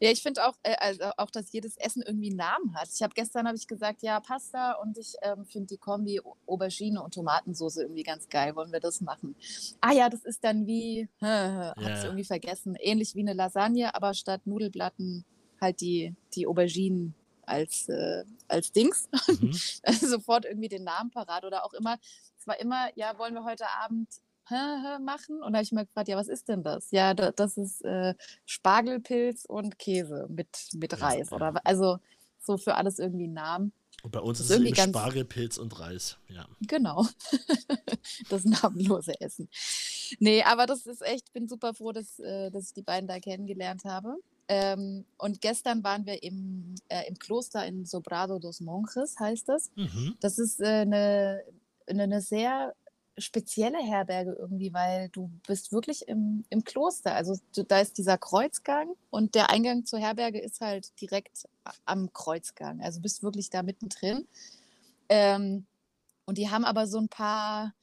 [0.00, 2.88] Ja, ich finde auch, äh, also auch, dass jedes Essen irgendwie einen Namen hat.
[2.94, 7.02] Ich habe gestern habe ich gesagt, ja, Pasta und ich ähm, finde die Kombi Aubergine
[7.02, 8.56] und Tomatensauce irgendwie ganz geil.
[8.56, 9.34] Wollen wir das machen?
[9.80, 12.04] Ah ja, das ist dann wie, äh, hab's yeah.
[12.04, 15.24] irgendwie vergessen, ähnlich wie eine Lasagne, aber statt Nudelplatten
[15.60, 17.14] halt die, die Auberginen
[17.46, 19.08] als, äh, als Dings.
[19.28, 19.54] Mhm.
[19.82, 21.98] also sofort irgendwie den Namen parat oder auch immer,
[22.38, 24.08] es war immer, ja, wollen wir heute Abend
[24.50, 25.42] machen.
[25.42, 26.90] Und da habe ich mir gefragt, ja, was ist denn das?
[26.90, 28.14] Ja, da, das ist äh,
[28.46, 31.30] Spargelpilz und Käse mit, mit Reis.
[31.30, 31.98] Ja, Oder also
[32.38, 33.72] so für alles irgendwie einen Namen.
[34.02, 36.44] Und bei uns das ist es eben Spargelpilz und Reis, ja.
[36.66, 37.06] Genau.
[38.30, 39.48] das namenlose Essen.
[40.18, 43.06] Nee, aber das ist echt, ich bin super froh, dass, äh, dass ich die beiden
[43.06, 44.16] da kennengelernt habe.
[44.48, 49.70] Ähm, und gestern waren wir im, äh, im Kloster in Sobrado dos Monjes, heißt das.
[49.76, 50.16] Mhm.
[50.20, 51.44] Das ist äh, eine,
[51.86, 52.74] eine sehr
[53.22, 57.14] spezielle Herberge irgendwie, weil du bist wirklich im, im Kloster.
[57.14, 61.48] Also du, da ist dieser Kreuzgang und der Eingang zur Herberge ist halt direkt
[61.84, 62.80] am Kreuzgang.
[62.82, 64.26] Also bist wirklich da mittendrin.
[65.08, 65.66] Ähm,
[66.24, 67.74] und die haben aber so ein paar,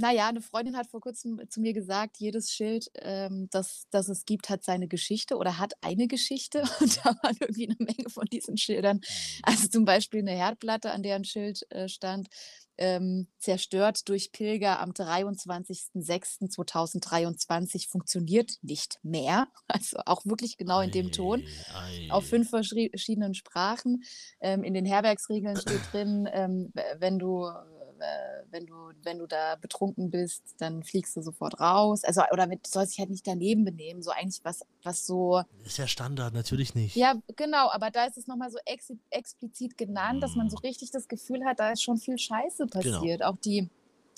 [0.00, 4.24] naja, eine Freundin hat vor kurzem zu mir gesagt, jedes Schild, ähm, das, das es
[4.24, 6.62] gibt, hat seine Geschichte oder hat eine Geschichte.
[6.80, 8.96] Und da waren irgendwie eine Menge von diesen Schildern.
[8.96, 9.02] Mhm.
[9.42, 12.28] Also zum Beispiel eine Herdplatte, an der ein Schild äh, stand,
[12.78, 19.48] ähm, zerstört durch Pilger am 23.06.2023 funktioniert nicht mehr.
[19.68, 21.44] Also auch wirklich genau in dem Ton.
[21.74, 24.02] Ei, Auf fünf verschiedenen Sprachen.
[24.40, 27.48] Ähm, in den Herbergsregeln steht drin, ähm, wenn du
[28.00, 32.04] äh, wenn du, wenn du da betrunken bist, dann fliegst du sofort raus.
[32.04, 34.02] Also, oder mit, du sollst dich halt nicht daneben benehmen.
[34.02, 35.42] So eigentlich was, was so.
[35.64, 36.96] Ist ja Standard, natürlich nicht.
[36.96, 40.20] Ja, genau, aber da ist es nochmal so ex explizit genannt, mm.
[40.20, 40.66] dass man so mhm.
[40.66, 42.98] richtig das Gefühl hat, da ist schon viel Scheiße genau.
[42.98, 43.20] passiert.
[43.20, 43.30] Genau.
[43.30, 43.68] Auch die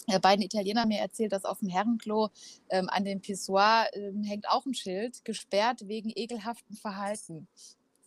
[0.09, 2.31] äh, beiden Italiener haben mir erzählt, dass auf dem Herrenklo
[2.71, 7.47] ähm, an dem Pissoir ähm, hängt auch ein Schild, gesperrt wegen ekelhaften Verhalten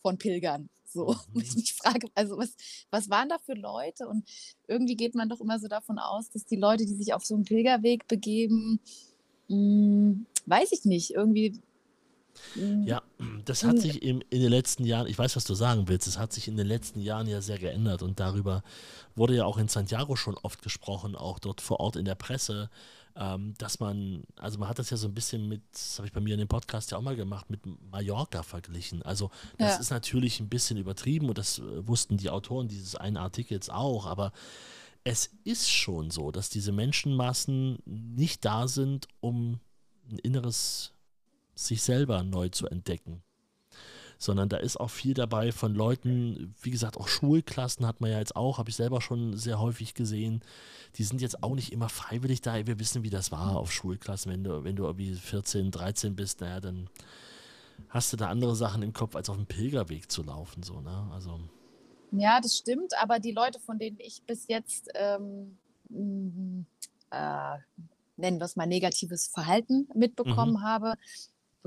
[0.05, 0.69] von Pilgern.
[0.85, 1.41] So, mhm.
[1.41, 2.55] ich mich frage, also was,
[2.91, 4.07] was waren da für Leute?
[4.07, 4.23] Und
[4.67, 7.33] irgendwie geht man doch immer so davon aus, dass die Leute, die sich auf so
[7.33, 8.79] einen Pilgerweg begeben,
[9.47, 11.59] mh, hm, weiß ich nicht, irgendwie
[12.53, 13.01] hm, ja,
[13.45, 13.79] das hat hm.
[13.79, 16.47] sich im, in den letzten Jahren, ich weiß, was du sagen willst, es hat sich
[16.47, 18.61] in den letzten Jahren ja sehr geändert und darüber
[19.15, 22.69] wurde ja auch in Santiago schon oft gesprochen, auch dort vor Ort in der Presse,
[23.15, 26.13] ähm, dass man, also man hat das ja so ein bisschen mit, das habe ich
[26.13, 27.61] bei mir in dem Podcast ja auch mal gemacht, mit
[27.91, 29.01] Mallorca verglichen.
[29.03, 29.79] Also das ja.
[29.79, 34.05] ist natürlich ein bisschen übertrieben und das äh, wussten die Autoren dieses einen Artikels auch,
[34.05, 34.31] aber
[35.03, 39.59] es ist schon so, dass diese Menschenmassen nicht da sind, um
[40.09, 40.91] ein inneres
[41.53, 43.23] sich selber neu zu entdecken
[44.17, 48.19] sondern da ist auch viel dabei von Leuten, wie gesagt, auch Schulklassen hat man ja
[48.19, 50.41] jetzt auch, habe ich selber schon sehr häufig gesehen.
[50.95, 52.65] Die sind jetzt auch nicht immer freiwillig da.
[52.65, 54.31] Wir wissen, wie das war auf Schulklassen.
[54.31, 56.89] Wenn du, wenn du irgendwie 14, 13 bist, naja, dann
[57.89, 60.63] hast du da andere Sachen im Kopf, als auf dem Pilgerweg zu laufen.
[60.63, 61.09] So, ne?
[61.13, 61.39] also.
[62.11, 65.57] Ja, das stimmt, aber die Leute, von denen ich bis jetzt ähm,
[67.11, 67.57] äh,
[68.17, 70.63] nennen wir es mal negatives Verhalten mitbekommen mhm.
[70.63, 70.93] habe,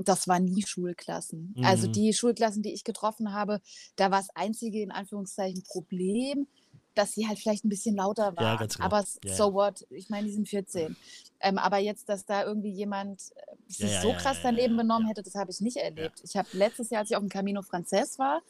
[0.07, 1.53] das waren nie Schulklassen.
[1.57, 1.65] Also mhm.
[1.65, 3.61] Also die Schulklassen, die ich getroffen habe,
[3.95, 6.47] da war das einzige in Anführungszeichen Problem,
[6.95, 8.43] dass sie halt vielleicht ein bisschen lauter waren.
[8.43, 8.85] Ja, ganz genau.
[8.85, 9.85] Aber ja, so what?
[9.89, 10.95] Ich meine, die sind 14.
[11.39, 15.23] Ähm, aber jetzt, dass da irgendwie jemand äh, sich ja, so krass daneben benommen hätte,
[15.23, 16.21] das habe ich nicht erlebt.
[16.23, 18.41] Ich habe letztes Jahr, als ich auf dem Camino Frances war,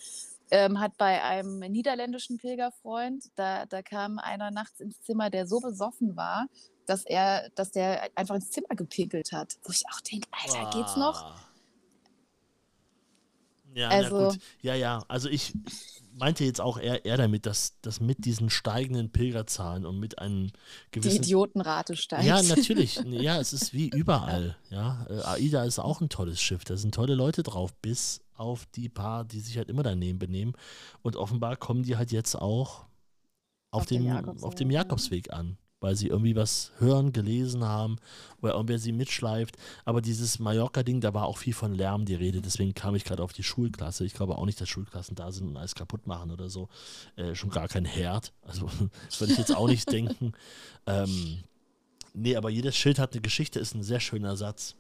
[0.52, 5.60] ähm, hat bei einem niederländischen Pilgerfreund, da, da kam einer nachts ins Zimmer, der so
[5.60, 6.48] besoffen war,
[6.90, 9.58] dass er, dass der einfach ins Zimmer gepinkelt hat.
[9.64, 10.78] Wo ich auch denke, Alter, oh.
[10.78, 11.36] geht's noch?
[13.76, 15.04] Ja, also, ja, ja.
[15.08, 15.54] Also ich
[16.16, 20.52] meinte jetzt auch eher, eher damit, dass, dass mit diesen steigenden Pilgerzahlen und mit einem
[20.90, 21.22] gewissen.
[21.22, 22.26] Die Idiotenrate steigt.
[22.26, 22.96] Ja, natürlich.
[23.06, 24.58] Ja, es ist wie überall.
[24.72, 26.66] Ja, äh, AIDA ist auch ein tolles Schiff.
[26.66, 30.54] Da sind tolle Leute drauf, bis auf die paar, die sich halt immer daneben benehmen.
[31.04, 32.86] Und offenbar kommen die halt jetzt auch
[33.70, 34.10] auf, auf dem,
[34.42, 37.98] auf dem Jakobsweg an weil sie irgendwie was hören, gelesen haben
[38.42, 39.58] oder irgendwer sie mitschleift.
[39.86, 42.42] Aber dieses Mallorca-Ding, da war auch viel von Lärm die Rede.
[42.42, 44.06] Deswegen kam ich gerade auf die Schulklasse.
[44.06, 46.70] Ich glaube auch nicht, dass Schulklassen da sind und alles kaputt machen oder so.
[47.16, 48.34] Äh, schon gar kein Herd.
[48.42, 48.70] Also
[49.08, 50.34] das würde ich jetzt auch nicht denken.
[50.86, 51.44] Ähm,
[52.14, 54.76] nee, aber jedes Schild hat eine Geschichte, ist ein sehr schöner Satz.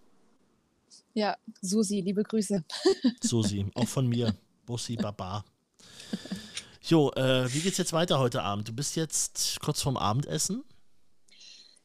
[1.13, 2.63] Ja, Susi, liebe Grüße.
[3.21, 4.33] Susi, auch von mir.
[4.65, 5.43] Bussi, Baba.
[6.83, 8.67] Jo, äh, wie geht's jetzt weiter heute Abend?
[8.67, 10.63] Du bist jetzt kurz vorm Abendessen.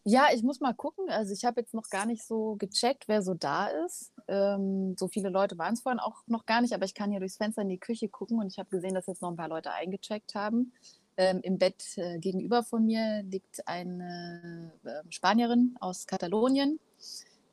[0.07, 1.09] Ja, ich muss mal gucken.
[1.09, 4.13] Also ich habe jetzt noch gar nicht so gecheckt, wer so da ist.
[4.29, 7.21] Ähm, so viele Leute waren es vorhin auch noch gar nicht, aber ich kann hier
[7.21, 9.49] durchs Fenster in die Küche gucken und ich habe gesehen, dass jetzt noch ein paar
[9.49, 10.73] Leute eingecheckt haben.
[11.17, 16.81] Ähm, Im Bett äh, gegenüber von mir liegt eine äh, Spanierin aus Katalonien.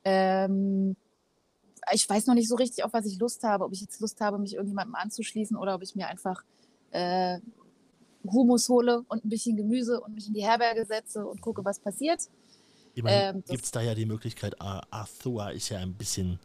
[0.04, 0.96] Ähm,
[1.92, 4.20] ich weiß noch nicht so richtig, auf was ich Lust habe, ob ich jetzt Lust
[4.20, 6.42] habe, mich irgendjemandem anzuschließen oder ob ich mir einfach
[6.90, 7.40] äh,
[8.30, 11.80] Humus hole und ein bisschen Gemüse und mich in die Herberge setze und gucke, was
[11.80, 12.28] passiert.
[12.94, 16.38] Ich meine, ähm, gibt es da ja die Möglichkeit, Arthur ist ja ein bisschen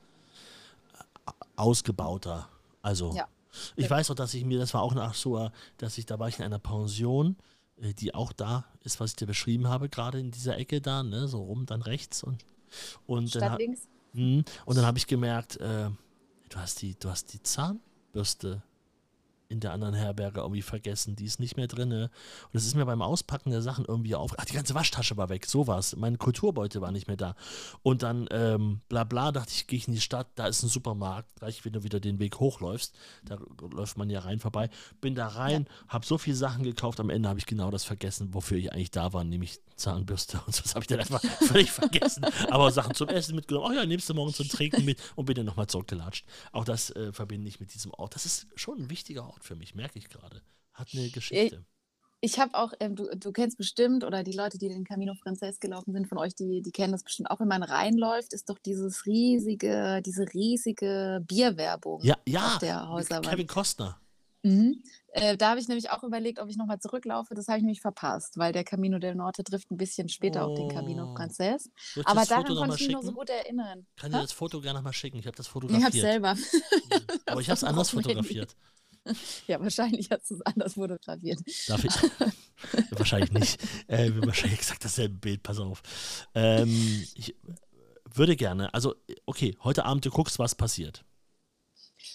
[1.28, 2.48] äh, ausgebauter.
[2.82, 3.28] Also, ja.
[3.76, 6.30] ich weiß auch, dass ich mir, das war auch ein Arthur, dass ich, da war
[6.30, 7.36] ich in einer Pension,
[7.82, 11.04] äh, die auch da ist, was ich dir beschrieben habe, gerade in dieser Ecke da,
[11.04, 12.45] ne, so rum dann rechts und
[13.06, 13.88] Und dann, Statt ha- links.
[14.14, 14.45] Mhm.
[14.66, 15.89] Und dann habe ich gemerkt, äh,
[16.50, 18.62] du, hast die, du hast die Zahnbürste
[19.50, 21.16] in der anderen Herberge irgendwie vergessen.
[21.16, 21.91] Die ist nicht mehr drin.
[21.91, 22.10] Und
[22.54, 24.34] das ist mir beim Auspacken der Sachen irgendwie auf.
[24.38, 25.45] Ach, die ganze Waschtasche war weg.
[25.45, 25.95] So war's.
[25.95, 27.36] Mein Kulturbeutel war nicht mehr da.
[27.82, 30.28] Und dann, ähm, bla bla, dachte ich, gehe ich in die Stadt.
[30.36, 31.36] Da ist ein Supermarkt.
[31.36, 32.93] Gleich, wenn du wieder den Weg hochläufst.
[33.24, 33.38] Da
[33.72, 34.70] läuft man ja rein vorbei.
[35.00, 37.00] Bin da rein, habe so viele Sachen gekauft.
[37.00, 40.41] Am Ende habe ich genau das vergessen, wofür ich eigentlich da war, nämlich Zahnbürste.
[40.45, 42.26] Und so das habe ich dann einfach völlig vergessen.
[42.50, 43.72] Aber Sachen zum Essen mitgenommen.
[43.72, 46.26] Oh ja, nimmst du morgen zum Trinken mit und bin dann nochmal zurückgelatscht.
[46.52, 48.16] Auch das äh, verbinde ich mit diesem Ort.
[48.16, 50.41] Das ist schon ein wichtiger Ort für mich, merke ich gerade.
[50.73, 51.65] Hat eine Geschichte.
[52.19, 55.59] Ich habe auch, ähm, du, du kennst bestimmt, oder die Leute, die den Camino Frances
[55.59, 58.57] gelaufen sind von euch, die, die kennen das bestimmt auch, wenn man reinläuft, ist doch
[58.57, 62.53] dieses riesige, diese riesige Bierwerbung Ja, ja.
[62.53, 63.27] auf der Häuserwand.
[63.29, 63.99] Kevin Costner.
[64.43, 64.81] Mhm.
[65.09, 67.35] Äh, da habe ich nämlich auch überlegt, ob ich nochmal zurücklaufe.
[67.35, 70.55] Das habe ich nämlich verpasst, weil der Camino del Norte trifft ein bisschen später auf
[70.57, 71.15] den Camino Oh.
[71.15, 71.69] Frances.
[71.95, 73.85] Ich Aber daran konnte ich mich noch so gut erinnern.
[73.95, 74.23] Kann dir Hä?
[74.23, 75.17] das Foto gerne nochmal schicken.
[75.17, 75.83] Ich habe das Ich fotografiert.
[75.85, 76.35] habe selber.
[77.27, 78.55] Aber ich habe es anders fotografiert.
[79.47, 81.39] Ja, wahrscheinlich hast du es anders fotografiert.
[81.68, 81.93] Darf ich?
[82.91, 83.62] wahrscheinlich nicht.
[83.88, 85.82] Äh, wahrscheinlich exakt dasselbe Bild, pass auf.
[86.36, 87.36] Ähm, ich
[88.14, 88.95] würde gerne, also,
[89.26, 91.05] okay, heute Abend du guckst, was passiert.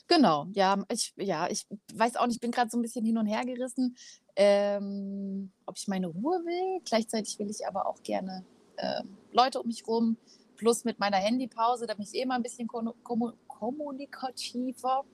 [0.08, 3.18] Genau, ja, ich, ja, ich weiß auch nicht, ich bin gerade so ein bisschen hin
[3.18, 3.96] und her gerissen,
[4.36, 6.80] ähm, ob ich meine Ruhe will.
[6.84, 8.44] Gleichzeitig will ich aber auch gerne
[8.78, 10.16] ähm, Leute um mich rum,
[10.56, 15.04] plus mit meiner Handypause, da bin ich eh mal ein bisschen kommu- kommu- kommunikativer.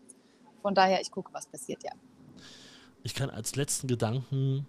[0.63, 1.93] Von daher, ich gucke, was passiert, ja.
[3.03, 4.67] Ich kann als letzten Gedanken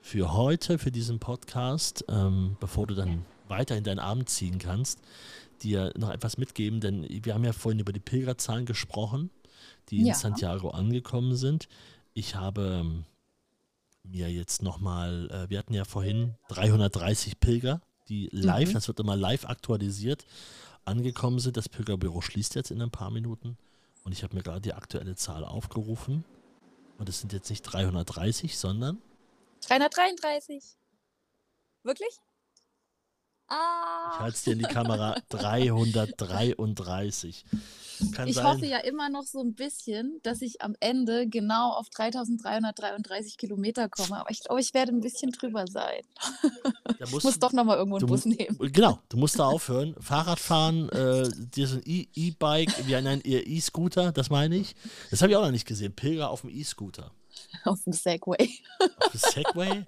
[0.00, 5.00] für heute, für diesen Podcast, ähm, bevor du dann weiter in deinen Abend ziehen kannst,
[5.62, 9.30] dir noch etwas mitgeben, denn wir haben ja vorhin über die Pilgerzahlen gesprochen,
[9.90, 10.14] die in Ja.
[10.14, 11.68] Santiago angekommen sind.
[12.14, 13.04] Ich habe ähm,
[14.04, 18.74] mir jetzt nochmal, äh, wir hatten ja vorhin 330 Pilger, die live, Mhm.
[18.74, 20.24] das wird immer live aktualisiert,
[20.84, 21.56] angekommen sind.
[21.56, 23.56] Das Pilgerbüro schließt jetzt in ein paar Minuten
[24.04, 26.24] und ich habe mir gerade die aktuelle Zahl aufgerufen.
[26.98, 29.00] Und es sind jetzt nicht 330, sondern
[29.66, 30.62] 333.
[31.82, 32.20] Wirklich?
[33.52, 34.20] Ich Ah.
[34.20, 37.44] halte es dir in die Kamera 333.
[38.14, 38.46] Kann Ich sein.
[38.46, 43.88] hoffe ja immer noch so ein bisschen, dass ich am Ende genau auf 3333 Kilometer
[43.88, 44.18] komme.
[44.18, 46.00] Aber ich glaube, ich werde ein bisschen drüber sein.
[46.98, 48.58] da Ich musst muss doch nochmal irgendwo einen Bus nehmen.
[48.72, 49.94] Genau, du musst da aufhören.
[50.00, 54.74] Fahrradfahren, äh, dir so ein E- E-Bike, wie ein E-Scooter, das meine ich.
[55.10, 55.94] Das habe ich auch noch nicht gesehen.
[55.94, 57.12] Pilger auf dem E-Scooter.
[57.64, 58.50] Auf dem Segway.
[58.80, 59.84] Auf dem Segway.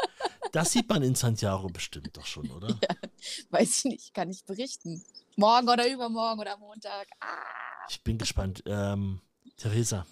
[0.53, 2.69] Das sieht man in Santiago bestimmt doch schon, oder?
[3.51, 5.03] Weiß ich nicht, kann ich berichten.
[5.37, 7.09] Morgen oder übermorgen oder Montag.
[7.21, 7.27] Ah.
[7.89, 8.63] Ich bin gespannt.
[8.67, 9.21] Ähm,
[9.57, 10.07] Theresa.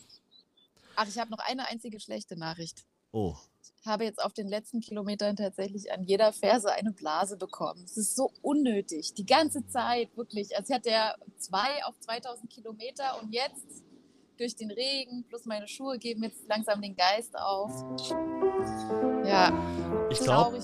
[0.97, 2.84] Ach, ich habe noch eine einzige schlechte Nachricht.
[3.12, 3.36] Oh,
[3.80, 7.84] Ich habe jetzt auf den letzten Kilometern tatsächlich an jeder Ferse eine Blase bekommen.
[7.84, 9.14] Es ist so unnötig.
[9.14, 10.57] Die ganze Zeit, wirklich.
[10.57, 13.82] Als hätte er zwei auf 2000 Kilometer und jetzt
[14.43, 17.70] durch den Regen plus meine Schuhe geben jetzt langsam den Geist auf.
[19.24, 19.53] Ja,
[20.11, 20.59] ich glaube,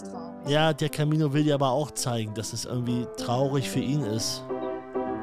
[0.49, 4.43] ja, der Camino will dir aber auch zeigen, dass es irgendwie traurig für ihn ist.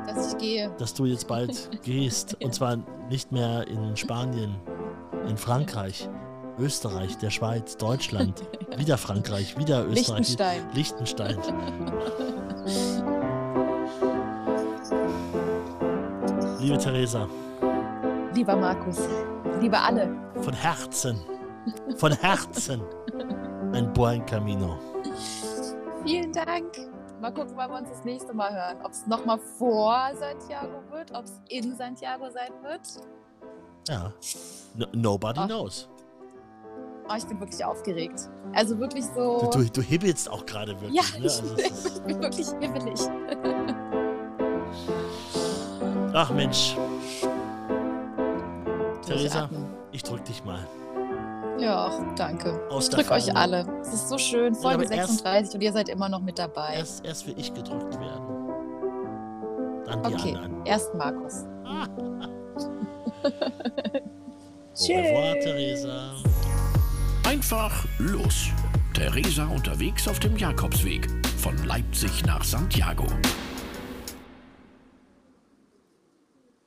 [0.07, 0.73] dass ich gehe.
[0.77, 2.37] dass du jetzt bald gehst.
[2.41, 2.77] Und zwar
[3.09, 4.55] nicht mehr in Spanien,
[5.27, 6.07] in Frankreich,
[6.57, 8.41] Österreich, der Schweiz, Deutschland,
[8.77, 10.37] wieder Frankreich, wieder Österreich,
[10.73, 10.73] Liechtenstein.
[10.73, 11.37] Liechtenstein.
[16.61, 17.27] Liebe Theresa,
[18.35, 18.99] Lieber Markus,
[19.61, 20.09] liebe alle,
[20.41, 21.19] von Herzen,
[21.97, 22.81] von Herzen
[23.73, 24.77] ein Buen Camino.
[26.03, 26.65] vielen Dank.
[27.21, 28.77] Mal gucken, wann wir uns das nächste Mal hören.
[28.83, 32.81] Ob es nochmal vor Santiago wird, ob es in Santiago sein wird.
[33.87, 34.11] Ja,
[34.75, 35.47] no, nobody Ach.
[35.47, 35.87] knows.
[37.09, 38.29] Oh, ich bin wirklich aufgeregt.
[38.53, 39.49] Also wirklich so.
[39.53, 40.93] Du, du, du hibbelst auch gerade wirklich.
[40.93, 41.25] ja, ne?
[41.25, 42.99] ich, Also ich bin wirklich hibbelig.
[46.13, 46.75] ach Mensch,
[49.05, 49.49] Theresa,
[49.91, 50.59] ich drück dich mal.
[51.59, 52.59] Ja, danke.
[52.69, 53.65] Aus Ich der drück euch alle.
[53.81, 54.53] Es ist so schön.
[54.55, 56.75] Folge aber erst- 36 und ihr seid immer noch mit dabei.
[56.75, 58.25] Erst, erst will ich gedrückt werden.
[59.85, 60.65] Dann die Okay, anderen.
[60.65, 61.43] erst Markus.
[63.25, 66.13] Au revoir, Theresa.
[67.27, 68.47] Einfach los.
[68.93, 73.05] Theresa unterwegs auf dem Jakobsweg von Leipzig nach Santiago.